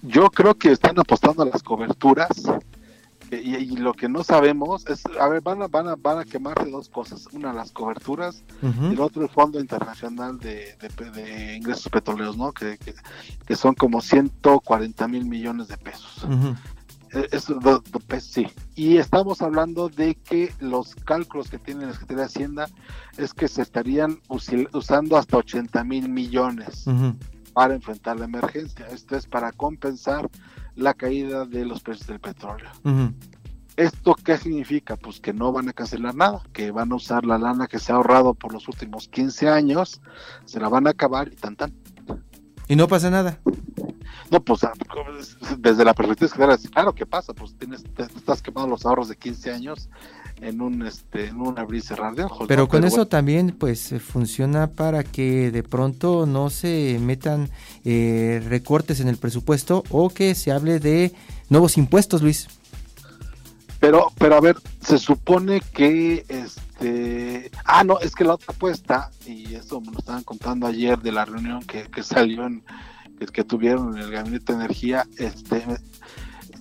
[0.03, 2.29] Yo creo que están apostando a las coberturas
[3.31, 6.25] y, y lo que no sabemos es, a ver, van a, van a, van a
[6.25, 8.91] quemarse dos cosas, una las coberturas uh -huh.
[8.91, 12.53] y el otro el Fondo Internacional de, de, de Ingresos Petroleros, ¿no?
[12.53, 12.95] Que, que,
[13.47, 16.25] que, son como 140 mil millones de pesos.
[16.25, 16.57] Uh -huh.
[17.31, 17.59] Eso,
[18.09, 18.47] pues, sí.
[18.75, 22.69] Y estamos hablando de que los cálculos que tiene la Secretaría de Hacienda
[23.17, 27.17] es que se estarían usando hasta 80 mil millones uh -huh.
[27.53, 28.87] para enfrentar la emergencia.
[28.89, 30.29] Esto es para compensar
[30.75, 32.71] la caída de los precios del petróleo.
[32.83, 33.15] Uh -huh.
[33.77, 34.97] ¿Esto qué significa?
[34.97, 37.93] Pues que no van a cancelar nada, que van a usar la lana que se
[37.93, 40.01] ha ahorrado por los últimos 15 años,
[40.45, 41.73] se la van a acabar y tan tan.
[42.69, 43.41] Y no pasa nada.
[44.31, 44.67] No, pues
[45.59, 49.53] desde la perspectiva claro que pasa, pues tienes, te estás quemando los ahorros de 15
[49.53, 49.89] años
[50.41, 52.47] en un este en un abrir y cerrar de ojos.
[52.49, 52.69] Pero ¿no?
[52.69, 57.51] con Pero eso bueno, también pues funciona para que de pronto no se metan
[57.85, 61.13] eh, recortes en el presupuesto o que se hable de
[61.49, 62.49] nuevos impuestos, Luis.
[63.81, 69.11] Pero, pero a ver, se supone que este ah no, es que la otra apuesta,
[69.27, 72.65] y eso me lo estaban contando ayer de la reunión que, que salió en
[73.19, 75.65] que, que tuvieron en el gabinete de energía, este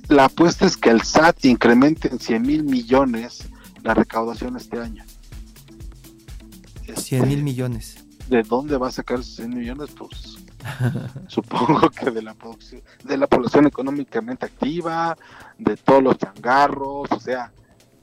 [0.10, 3.47] la apuesta es que el SAT incremente en 100 mil millones
[3.84, 5.04] la recaudación este año.
[6.88, 8.04] Este, 100 mil millones.
[8.30, 9.91] ¿De dónde va a sacar esos 100 millones?
[9.97, 10.38] Pues
[11.28, 15.18] supongo que de la producción, de la población económicamente activa,
[15.58, 17.51] de todos los changarros, o sea,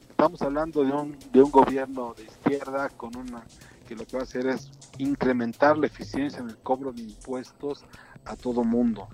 [0.09, 3.43] estamos hablando de un, de un gobierno de izquierda con una
[3.89, 7.85] que lo que va a hacer es incrementar la eficiencia en el cobro de impuestos
[8.25, 9.09] a todo mundo.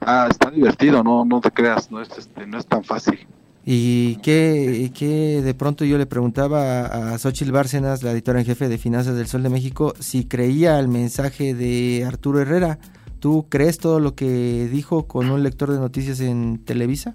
[0.00, 3.26] Ah, está divertido, no, no te creas, no es este, no es tan fácil.
[3.64, 8.68] Y que, que de pronto yo le preguntaba a Xochitl Bárcenas, la editora en jefe
[8.68, 12.78] de Finanzas del Sol de México, si creía el mensaje de Arturo Herrera.
[13.18, 17.12] ¿Tú crees todo lo que dijo con un lector de noticias en Televisa?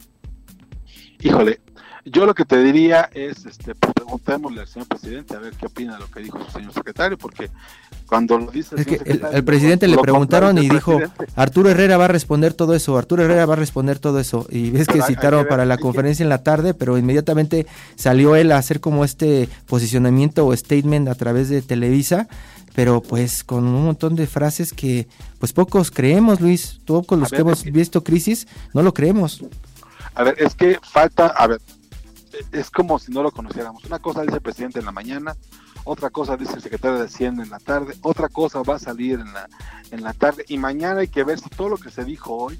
[1.21, 1.61] Híjole,
[2.05, 5.67] yo lo que te diría es, este, pues preguntémosle al señor presidente a ver qué
[5.67, 7.49] opina de lo que dijo su señor secretario, porque
[8.05, 11.25] cuando lo dice el, es que el, el presidente le preguntaron y dijo, presidente.
[11.35, 14.45] Arturo Herrera va a responder todo eso, Arturo Herrera va a responder todo eso.
[14.49, 16.25] Y ves que pero citaron para la conferencia que...
[16.25, 21.15] en la tarde, pero inmediatamente salió él a hacer como este posicionamiento o statement a
[21.15, 22.27] través de Televisa,
[22.75, 25.07] pero pues con un montón de frases que
[25.39, 29.43] pues pocos creemos, Luis, todos los ver, que hemos visto crisis, no lo creemos.
[30.15, 31.61] A ver, es que falta, a ver,
[32.51, 33.83] es como si no lo conociéramos.
[33.85, 35.35] Una cosa dice el presidente en la mañana,
[35.85, 39.19] otra cosa dice el secretario de Hacienda en la tarde, otra cosa va a salir
[39.19, 39.49] en la,
[39.91, 42.59] en la tarde y mañana hay que ver si todo lo que se dijo hoy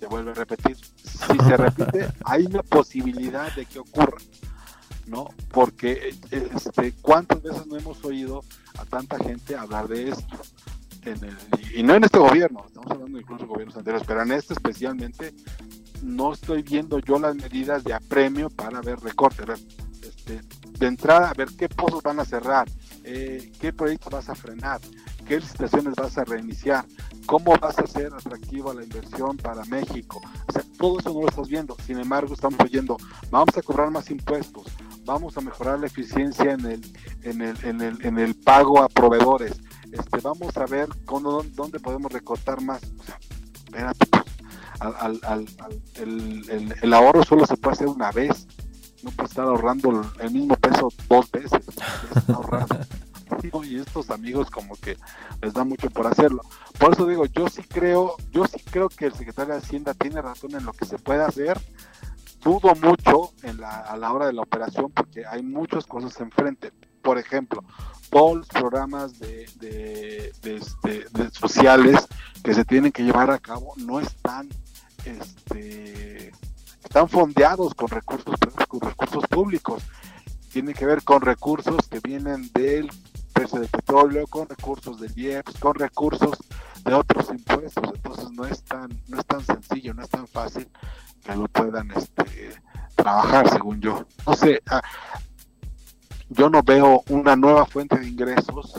[0.00, 0.76] se vuelve a repetir.
[0.76, 4.16] Si se repite, hay una posibilidad de que ocurra,
[5.06, 5.28] ¿no?
[5.52, 8.42] Porque este, cuántas veces no hemos oído
[8.78, 10.40] a tanta gente hablar de esto.
[11.02, 11.36] En el,
[11.74, 15.34] y no en este gobierno, estamos hablando incluso de gobiernos anteriores, pero en este especialmente
[16.02, 19.44] no estoy viendo yo las medidas de apremio para ver recorte.
[20.02, 20.40] Este,
[20.78, 22.66] de entrada, a ver qué pozos van a cerrar,
[23.04, 24.80] eh, qué proyectos vas a frenar,
[25.26, 26.86] qué licitaciones vas a reiniciar,
[27.26, 30.20] cómo vas a hacer atractiva la inversión para México.
[30.48, 31.76] O sea, todo eso no lo estás viendo.
[31.86, 32.96] Sin embargo, estamos oyendo,
[33.30, 34.66] vamos a cobrar más impuestos,
[35.04, 36.92] vamos a mejorar la eficiencia en el,
[37.22, 39.60] en el, en el, en el pago a proveedores.
[39.92, 42.80] Este, vamos a ver cómo, dónde podemos recortar más.
[42.98, 43.18] O sea,
[44.80, 45.46] al, al, al,
[45.94, 48.46] el, el, el, ahorro solo se puede hacer una vez,
[49.02, 51.60] no puede estar ahorrando el mismo peso dos veces.
[53.64, 54.96] y estos amigos como que
[55.40, 56.42] les da mucho por hacerlo.
[56.78, 60.20] Por eso digo, yo sí creo, yo sí creo que el secretario de Hacienda tiene
[60.20, 61.60] razón en lo que se puede hacer,
[62.42, 66.72] dudo mucho en la, a la hora de la operación porque hay muchas cosas enfrente.
[67.02, 67.64] Por ejemplo,
[68.10, 72.06] todos los programas de, de, este, de sociales
[72.42, 74.48] que se tienen que llevar a cabo no están
[75.04, 76.32] este,
[76.82, 78.34] están fondeados con recursos
[78.68, 79.82] con recursos públicos.
[80.52, 82.90] Tiene que ver con recursos que vienen del
[83.32, 86.36] precio del petróleo con recursos del IEPS con recursos
[86.84, 87.84] de otros impuestos.
[87.94, 90.68] Entonces no es tan no es tan sencillo no es tan fácil
[91.24, 92.52] que lo puedan este,
[92.96, 94.06] trabajar según yo.
[94.26, 94.82] No sé ah,
[96.28, 98.74] yo no veo una nueva fuente de ingresos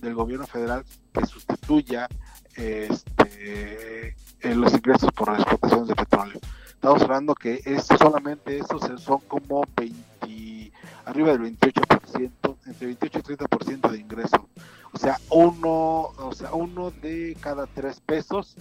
[0.00, 2.08] del gobierno federal que sustituya
[2.54, 6.40] este, los ingresos por las exportaciones de petróleo.
[6.68, 10.72] Estamos hablando que es solamente esos son como 20,
[11.04, 14.48] arriba del 28%, entre 28 y 30% de ingreso.
[14.92, 18.56] O sea, uno, o sea, uno de cada tres pesos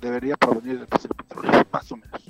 [0.00, 2.22] debería provenir del precio del petróleo, más o menos.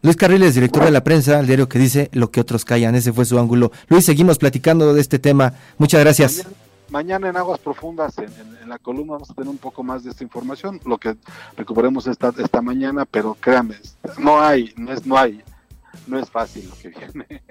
[0.00, 2.94] Luis Carriles, director de la prensa, el diario que dice lo que otros callan.
[2.94, 3.72] Ese fue su ángulo.
[3.88, 5.54] Luis, seguimos platicando de este tema.
[5.76, 6.36] Muchas gracias.
[6.36, 10.24] Mañana, en Aguas Profundas, en, la columna, vamos a tener un poco más de esta
[10.24, 11.16] información, lo que
[11.56, 13.76] recuperemos esta, esta mañana, pero créanme,
[14.18, 15.42] no hay, no es, no hay,
[16.06, 17.42] no es fácil lo que viene.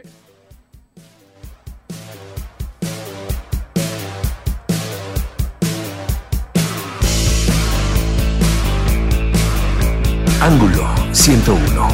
[10.40, 11.88] Ángulo 101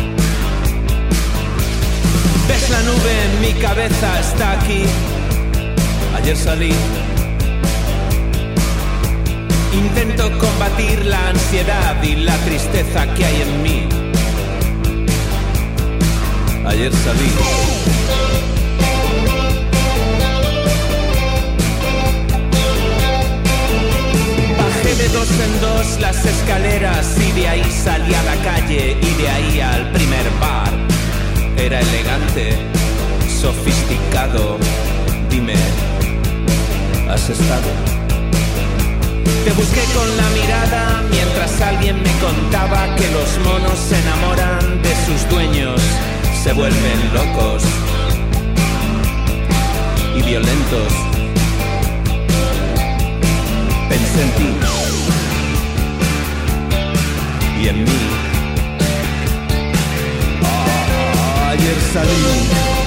[2.48, 4.84] Ves la nube en mi cabeza, está aquí.
[6.16, 6.74] Ayer salí.
[9.74, 13.89] Intento combatir la ansiedad y la tristeza que hay en mí.
[16.67, 17.32] Ayer salí.
[24.59, 29.21] Bajé de dos en dos las escaleras y de ahí salí a la calle y
[29.21, 30.71] de ahí al primer bar
[31.57, 32.57] era elegante,
[33.41, 34.57] sofisticado.
[35.30, 35.55] Dime,
[37.09, 37.93] ¿has estado?
[39.44, 44.96] Te busqué con la mirada mientras alguien me contaba que los monos se enamoran de
[45.06, 45.82] sus dueños,
[46.44, 47.64] se vuelven locos
[50.18, 50.94] y violentos.
[53.89, 54.50] Pensé en ti
[57.62, 58.14] y en mí.
[61.54, 62.83] ayer salí.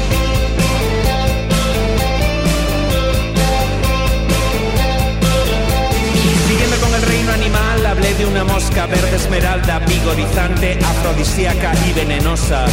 [7.87, 12.67] Hablé de una mosca verde esmeralda, vigorizante, afrodisíaca y venenosa.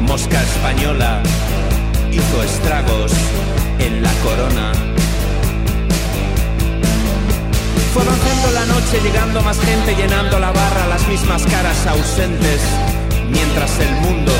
[0.00, 1.22] Mosca española
[2.10, 3.12] hizo estragos
[3.78, 4.72] en la corona.
[7.92, 12.60] Fue avanzando la noche, llegando más gente, llenando la barra, las mismas caras ausentes,
[13.30, 14.32] mientras el mundo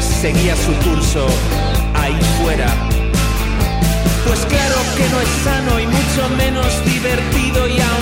[0.00, 1.26] seguía su curso
[1.94, 2.68] ahí fuera.
[4.26, 8.01] Pues claro que no es sano y mucho menos divertido y aún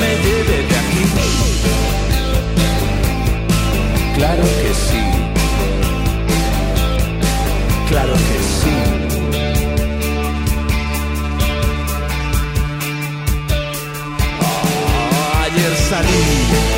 [0.00, 1.04] me lleve de aquí.
[4.16, 5.02] Claro que sí.
[7.88, 8.74] Claro que sí.
[14.40, 16.71] Ah, ayer salí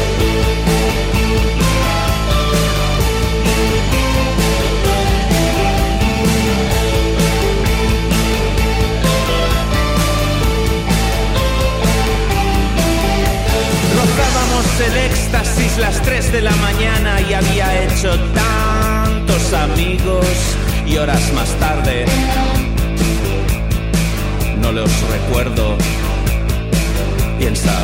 [14.81, 20.27] el éxtasis las 3 de la mañana y había hecho tantos amigos
[20.87, 22.05] y horas más tarde
[24.65, 25.77] no los recuerdo.
[27.39, 27.75] Piensa,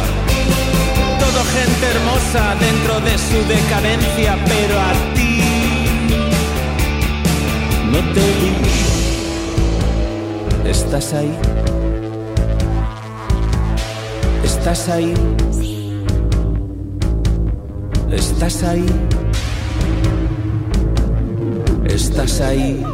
[1.19, 5.43] todo gente hermosa dentro de su decadencia, pero a ti
[7.93, 8.53] no te vi.
[10.71, 11.35] ¿Estás ahí?
[14.43, 15.13] ¿Estás ahí?
[18.11, 18.87] ¿Estás ahí?
[21.85, 22.85] ¿Estás ahí?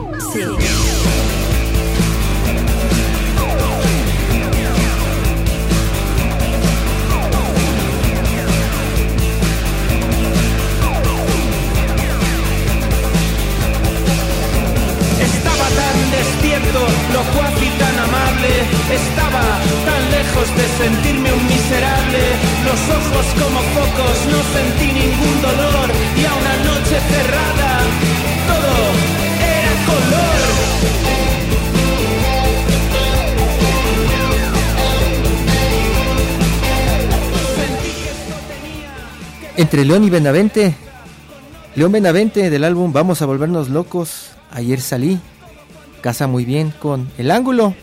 [18.46, 19.42] Estaba
[19.84, 22.20] tan lejos de sentirme un miserable.
[22.64, 25.90] Los ojos como focos, no sentí ningún dolor.
[26.16, 27.70] Y a una noche cerrada,
[28.46, 28.74] todo
[29.42, 30.40] era color.
[39.56, 40.74] Entre León y Benavente,
[41.74, 44.30] León Benavente del álbum Vamos a volvernos locos.
[44.52, 45.18] Ayer salí.
[46.02, 47.74] Casa muy bien con el ángulo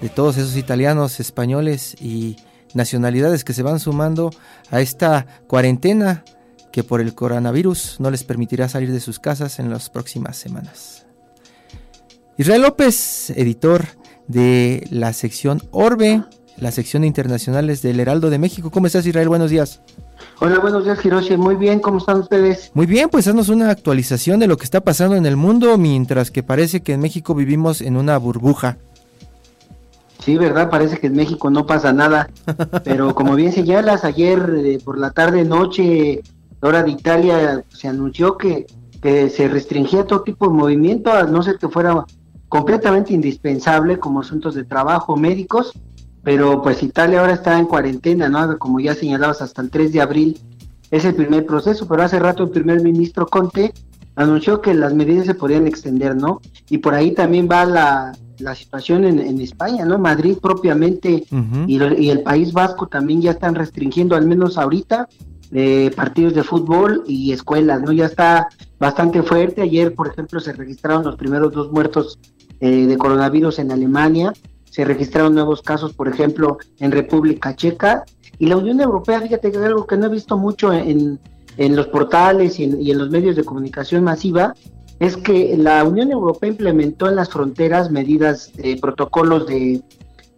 [0.00, 2.36] de todos esos italianos, españoles y
[2.74, 4.30] nacionalidades que se van sumando
[4.70, 6.24] a esta cuarentena
[6.72, 11.06] que por el coronavirus no les permitirá salir de sus casas en las próximas semanas.
[12.38, 13.84] Israel López, editor
[14.28, 16.22] de la sección Orbe,
[16.56, 18.70] la sección de internacionales del Heraldo de México.
[18.70, 19.28] ¿Cómo estás Israel?
[19.28, 19.80] Buenos días.
[20.40, 21.36] Hola, buenos días Hiroshi.
[21.36, 22.70] Muy bien, ¿cómo están ustedes?
[22.74, 26.30] Muy bien, pues haznos una actualización de lo que está pasando en el mundo mientras
[26.30, 28.78] que parece que en México vivimos en una burbuja.
[30.22, 30.70] Sí, ¿verdad?
[30.70, 32.28] Parece que en México no pasa nada.
[32.84, 36.20] Pero como bien señalas, ayer eh, por la tarde, noche,
[36.60, 38.66] hora de Italia, se anunció que,
[39.00, 42.04] que se restringía todo tipo de movimiento, a no ser que fuera
[42.48, 45.72] completamente indispensable como asuntos de trabajo médicos.
[46.22, 48.58] Pero pues Italia ahora está en cuarentena, ¿no?
[48.58, 50.38] Como ya señalabas, hasta el 3 de abril
[50.90, 53.72] es el primer proceso, pero hace rato el primer ministro Conte
[54.16, 56.42] anunció que las medidas se podían extender, ¿no?
[56.68, 59.98] Y por ahí también va la, la situación en, en, España, ¿no?
[59.98, 61.24] Madrid propiamente
[61.66, 65.08] y, y, el País Vasco también ya están restringiendo, al menos ahorita,
[65.52, 67.90] eh, partidos de fútbol y escuelas, ¿no?
[67.90, 69.62] Ya está bastante fuerte.
[69.62, 72.20] Ayer, por ejemplo, se registraron los primeros dos muertos
[72.60, 74.32] eh, de coronavirus en Alemania.
[74.64, 78.04] Se registraron nuevos casos, por ejemplo, en República Checa.
[78.38, 81.18] Y la Unión Europea, fíjate que es algo que no he visto mucho en,
[81.56, 84.54] en los portales y en, y en los medios de comunicación masiva,
[85.00, 89.82] es que la Unión Europea implementó en las fronteras medidas, protocolos de,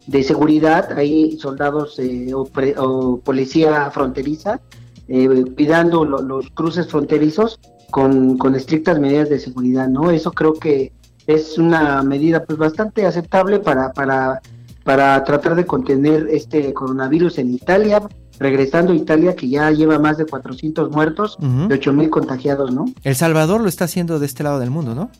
[0.07, 4.61] de, seguridad, hay soldados eh, o, pre, o, policía fronteriza,
[5.09, 7.59] eh, cuidando lo, los cruces fronterizos
[7.91, 10.13] con, con, estrictas medidas de seguridad, ¿no?
[10.13, 10.93] Eso creo que
[11.27, 14.41] es una medida pues bastante aceptable para, para,
[14.85, 18.01] para tratar de contener este coronavirus en Italia,
[18.39, 21.71] regresando a Italia, que ya lleva más de 400 muertos uh -huh.
[21.71, 22.87] y 8 mil contagiados, ¿no?
[23.03, 25.11] El Salvador lo está haciendo de este lado del mundo, ¿no?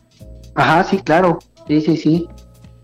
[0.55, 1.39] Ajá, sí, claro.
[1.67, 2.27] Sí, sí, sí.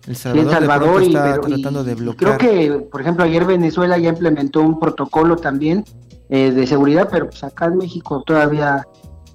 [0.08, 2.38] El Salvador, sí, el Salvador está pero, tratando de bloquear.
[2.38, 5.84] Creo que, por ejemplo, ayer Venezuela ya implementó un protocolo también
[6.30, 8.88] eh, de seguridad, pero pues acá en México todavía,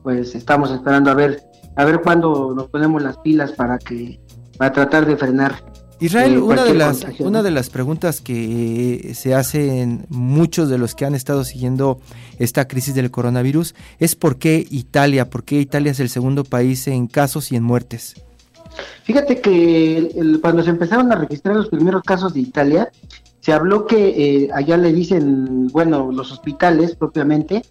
[0.03, 1.43] pues estamos esperando a ver,
[1.77, 4.21] a ver cuándo nos ponemos las pilas para que,
[4.59, 5.55] para tratar de frenar
[6.01, 10.95] Israel, eh, una, de las, una de las preguntas que se hacen muchos de los
[10.95, 12.01] que han estado siguiendo
[12.39, 16.87] esta crisis del coronavirus es por qué Italia, por qué Italia es el segundo país
[16.89, 18.15] en casos y en muertes.
[19.05, 22.91] Fíjate que el, el, cuando se empezaron a registrar los primeros casos de Italia,
[23.41, 27.63] se habló que eh, allá le dicen, bueno, los hospitales propiamente,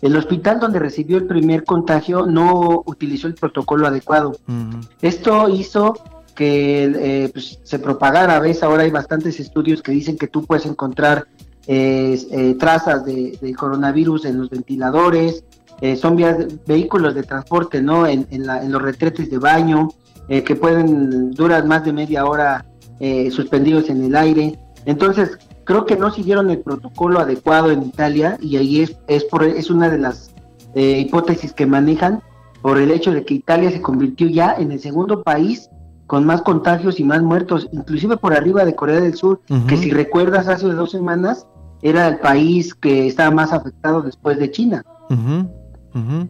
[0.00, 4.30] el hospital donde recibió el primer contagio no utilizó el protocolo adecuado.
[4.48, 4.88] Uh -huh.
[5.02, 5.94] Esto hizo
[6.38, 8.38] que eh, pues, se propagara.
[8.38, 8.62] ¿Ves?
[8.62, 11.26] Ahora hay bastantes estudios que dicen que tú puedes encontrar
[11.66, 15.42] eh, eh, trazas de, coronavirus en los ventiladores,
[15.80, 16.16] eh, son
[16.64, 18.06] vehículos de transporte, ¿no?
[18.06, 19.88] En, la, en los retretes de baño,
[20.28, 22.64] eh, que pueden durar más de media hora
[23.00, 24.56] eh, suspendidos en el aire.
[24.84, 29.42] Entonces, creo que no siguieron el protocolo adecuado en Italia y ahí es, es, por,
[29.42, 30.30] es una de las
[30.74, 32.22] hipótesis que manejan
[32.62, 35.68] por el hecho de que Italia se convirtió ya en el segundo país
[36.08, 39.66] con más contagios y más muertos, inclusive por arriba de Corea del Sur, uh -huh.
[39.66, 41.46] que si recuerdas hace dos semanas
[41.82, 44.84] era el país que estaba más afectado después de China.
[45.10, 45.48] Uh -huh.
[45.94, 46.28] Uh -huh.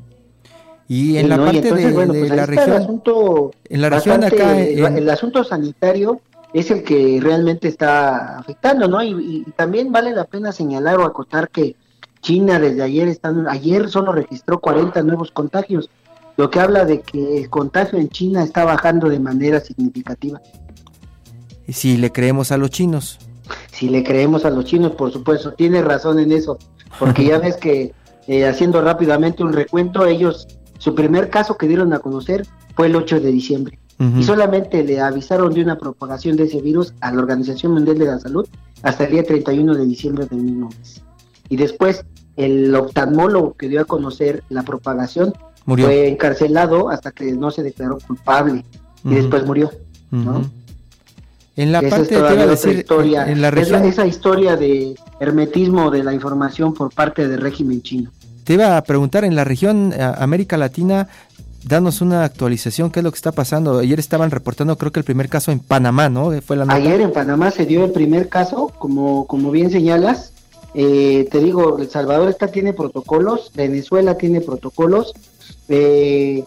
[0.88, 1.44] Y en sí, la ¿no?
[1.44, 4.98] parte entonces, de, bueno, pues de la región, el asunto en la región acá, en...
[4.98, 6.20] el asunto sanitario
[6.52, 9.00] es el que realmente está afectando, ¿no?
[9.00, 11.76] Y, y, también vale la pena señalar o acotar que
[12.20, 15.88] China desde ayer están, ayer solo registró 40 nuevos contagios,
[16.38, 20.40] lo que habla de que el contagio en China está bajando de manera significativa.
[21.66, 23.18] ¿Y si le creemos a los chinos?
[23.72, 26.56] Si le creemos a los chinos, por supuesto, tiene razón en eso,
[27.00, 27.92] porque ya ves que
[28.28, 30.46] eh, haciendo rápidamente un recuento, ellos,
[30.78, 33.80] su primer caso que dieron a conocer fue el 8 de diciembre.
[33.98, 34.20] Uh -huh.
[34.20, 38.06] Y solamente le avisaron de una propagación de ese virus a la Organización Mundial de
[38.06, 38.46] la Salud
[38.84, 41.02] hasta el día 31 de diciembre del mismo mes.
[41.48, 42.04] Y después,
[42.36, 45.34] el oftalmólogo que dio a conocer la propagación
[45.68, 45.86] murió.
[45.86, 48.64] fue encarcelado hasta que no se declaró culpable
[49.04, 49.14] y uh -huh.
[49.14, 49.70] después murió.
[50.10, 50.50] Uh -huh.
[51.56, 53.80] En la esa parte, a decir, historia, en la región...
[53.82, 58.10] esa, esa historia de hermetismo de la información por parte del régimen chino.
[58.44, 61.08] Te iba a preguntar, en la región América Latina,
[61.64, 63.78] danos una actualización, qué es lo que está pasando.
[63.78, 66.30] Ayer estaban reportando, creo que el primer caso en Panamá, ¿no?
[66.42, 66.76] Fue la nota.
[66.76, 70.32] Ayer en Panamá se dio el primer caso, como, como bien señalas.
[70.74, 75.12] Eh, te digo, El Salvador está, tiene protocolos, Venezuela tiene protocolos.
[75.68, 76.44] Eh,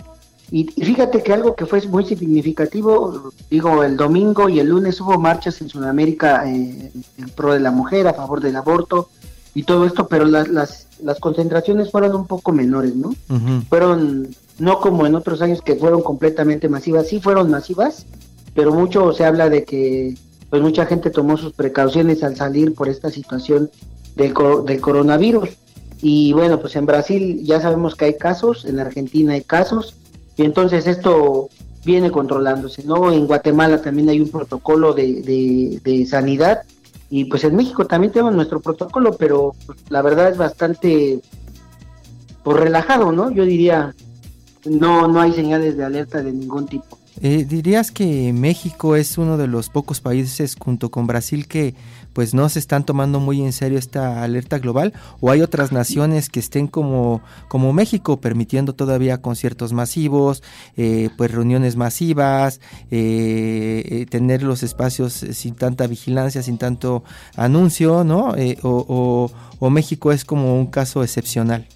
[0.52, 5.18] y, fíjate que algo que fue muy significativo, digo, el domingo y el lunes hubo
[5.18, 9.10] marchas en Sudamérica eh, en pro de la mujer, a favor del aborto
[9.54, 13.10] y todo esto, pero las, las, las concentraciones fueron un poco menores, ¿no?
[13.10, 13.66] Uh -huh.
[13.68, 14.30] Fueron
[14.60, 18.06] no como en otros años que fueron completamente masivas, sí fueron masivas,
[18.54, 20.16] pero mucho se habla de que
[20.49, 23.72] pues mucha gente tomó sus precauciones al salir por esta situación
[24.16, 24.34] del,
[24.66, 25.49] del coronavirus.
[26.02, 29.95] Y bueno, pues en Brasil ya sabemos que hay casos, en Argentina hay casos,
[30.36, 31.49] y entonces esto
[31.86, 33.12] viene controlándose, ¿no?
[33.12, 36.64] En Guatemala también hay un protocolo de, de, sanidad,
[37.10, 41.20] y pues en México también tenemos nuestro protocolo, pero pues, la verdad es bastante
[42.43, 43.30] pues, relajado, ¿no?
[43.32, 43.93] Yo diría,
[44.66, 46.97] no, no hay señales de alerta de ningún tipo.
[47.22, 51.76] Eh, ¿Dirías que México es uno de los pocos países junto con Brasil que
[52.14, 56.30] pues no se están tomando muy en serio esta alerta global o hay otras naciones
[56.30, 60.43] que estén como, como México permitiendo todavía conciertos masivos,
[60.78, 62.59] eh, pues reuniones masivas,
[62.89, 67.03] eh, tener los espacios sin tanta vigilancia, sin tanto
[67.36, 68.36] anuncio, ¿no?
[68.64, 71.68] o, o México es como un caso excepcional.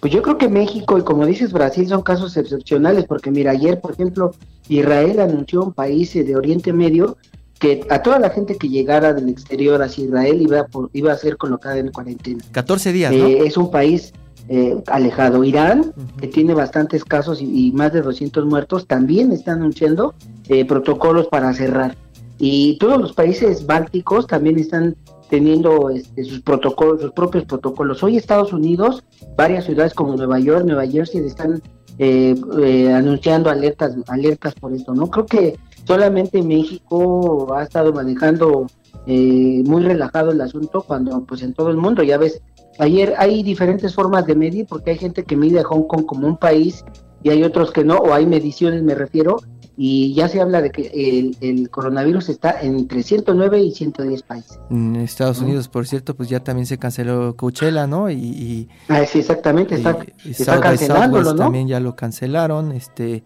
[0.00, 3.80] Pues yo creo que México y como dices Brasil son casos excepcionales porque mira, ayer
[3.80, 4.32] por ejemplo
[4.68, 7.18] Israel anunció un país de Oriente Medio
[7.60, 11.36] que a toda la gente que llegara del exterior hacia Israel iba, iba a ser
[11.36, 12.42] colocada en cuarentena.
[12.50, 13.12] 14 días.
[13.12, 14.14] Eh, es un país
[14.48, 15.44] eh, alejado.
[15.44, 20.14] Irán, que tiene bastantes casos y, más de 200 muertos, también está anunciando
[20.48, 21.96] eh, protocolos para cerrar.
[22.38, 24.96] Y todos los países bálticos también están
[25.28, 28.02] teniendo este, sus protocolos, sus propios protocolos.
[28.02, 29.04] Hoy Estados Unidos,
[29.36, 31.62] varias ciudades como Nueva York, Nueva Jersey están
[31.98, 34.94] eh, eh, anunciando alertas, alertas por esto.
[34.94, 38.66] No creo que solamente México ha estado manejando
[39.06, 42.40] eh, muy relajado el asunto cuando, pues, en todo el mundo ya ves.
[42.78, 46.26] Ayer hay diferentes formas de medir porque hay gente que mide a Hong Kong como
[46.26, 46.84] un país
[47.22, 49.36] y hay otros que no, o hay mediciones, me refiero,
[49.82, 54.58] y ya se habla de que el, coronavirus está entre 109 y 110 países.
[54.68, 58.10] En Estados Unidos, por cierto, pues ya también se canceló Coachella, ¿no?
[58.10, 61.44] Y, ah, sí, exactamente, está, está cancelándolo, ¿no?
[61.44, 63.24] También ya lo cancelaron, este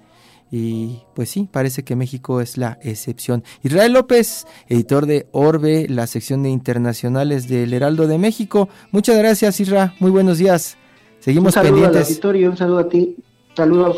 [0.49, 3.43] y pues sí, parece que México es la excepción.
[3.65, 8.69] Israel López, editor de Orbe, la sección de internacionales del Heraldo de México.
[8.93, 9.97] Muchas gracias, Isra.
[9.99, 10.77] Muy buenos días.
[11.19, 12.21] Seguimos un saludo pendientes.
[12.25, 13.17] un saludo a ti.
[13.57, 13.97] Saludos.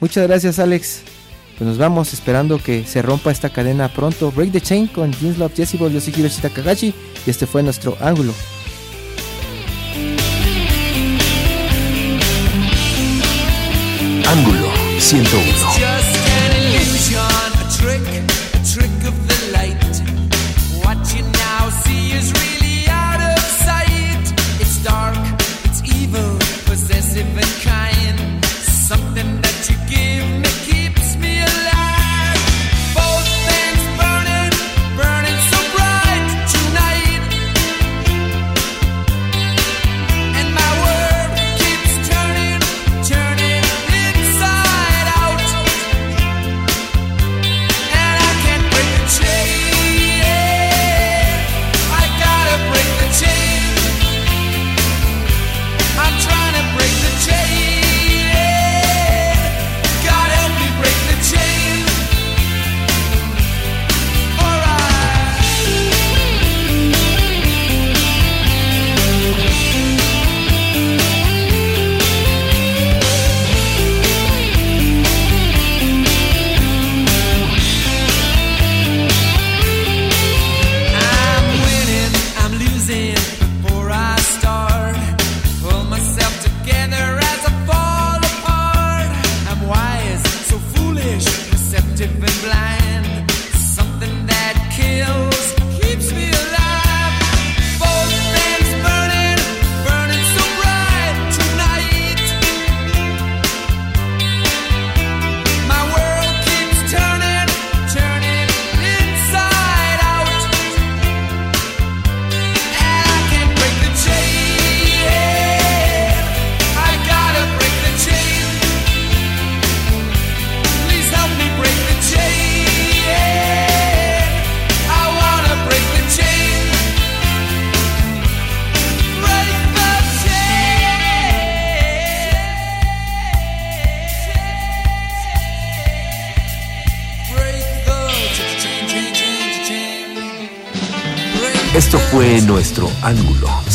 [0.00, 1.17] Muchas gracias, Alex.
[1.58, 4.30] Pues nos vamos esperando que se rompa esta cadena pronto.
[4.30, 6.94] Break the Chain con Jeans Love Jessibo, yo soy Hiroshi Takagashi
[7.26, 8.32] y este fue nuestro ángulo.
[14.24, 14.68] Ángulo
[15.00, 16.07] 101.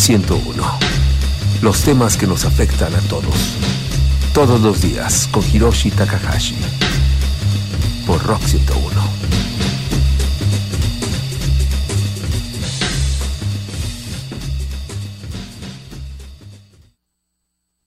[0.03, 0.61] 101.
[1.61, 3.55] Los temas que nos afectan a todos.
[4.33, 6.57] Todos los días con Hiroshi Takahashi.
[8.05, 9.12] Por Rock 101.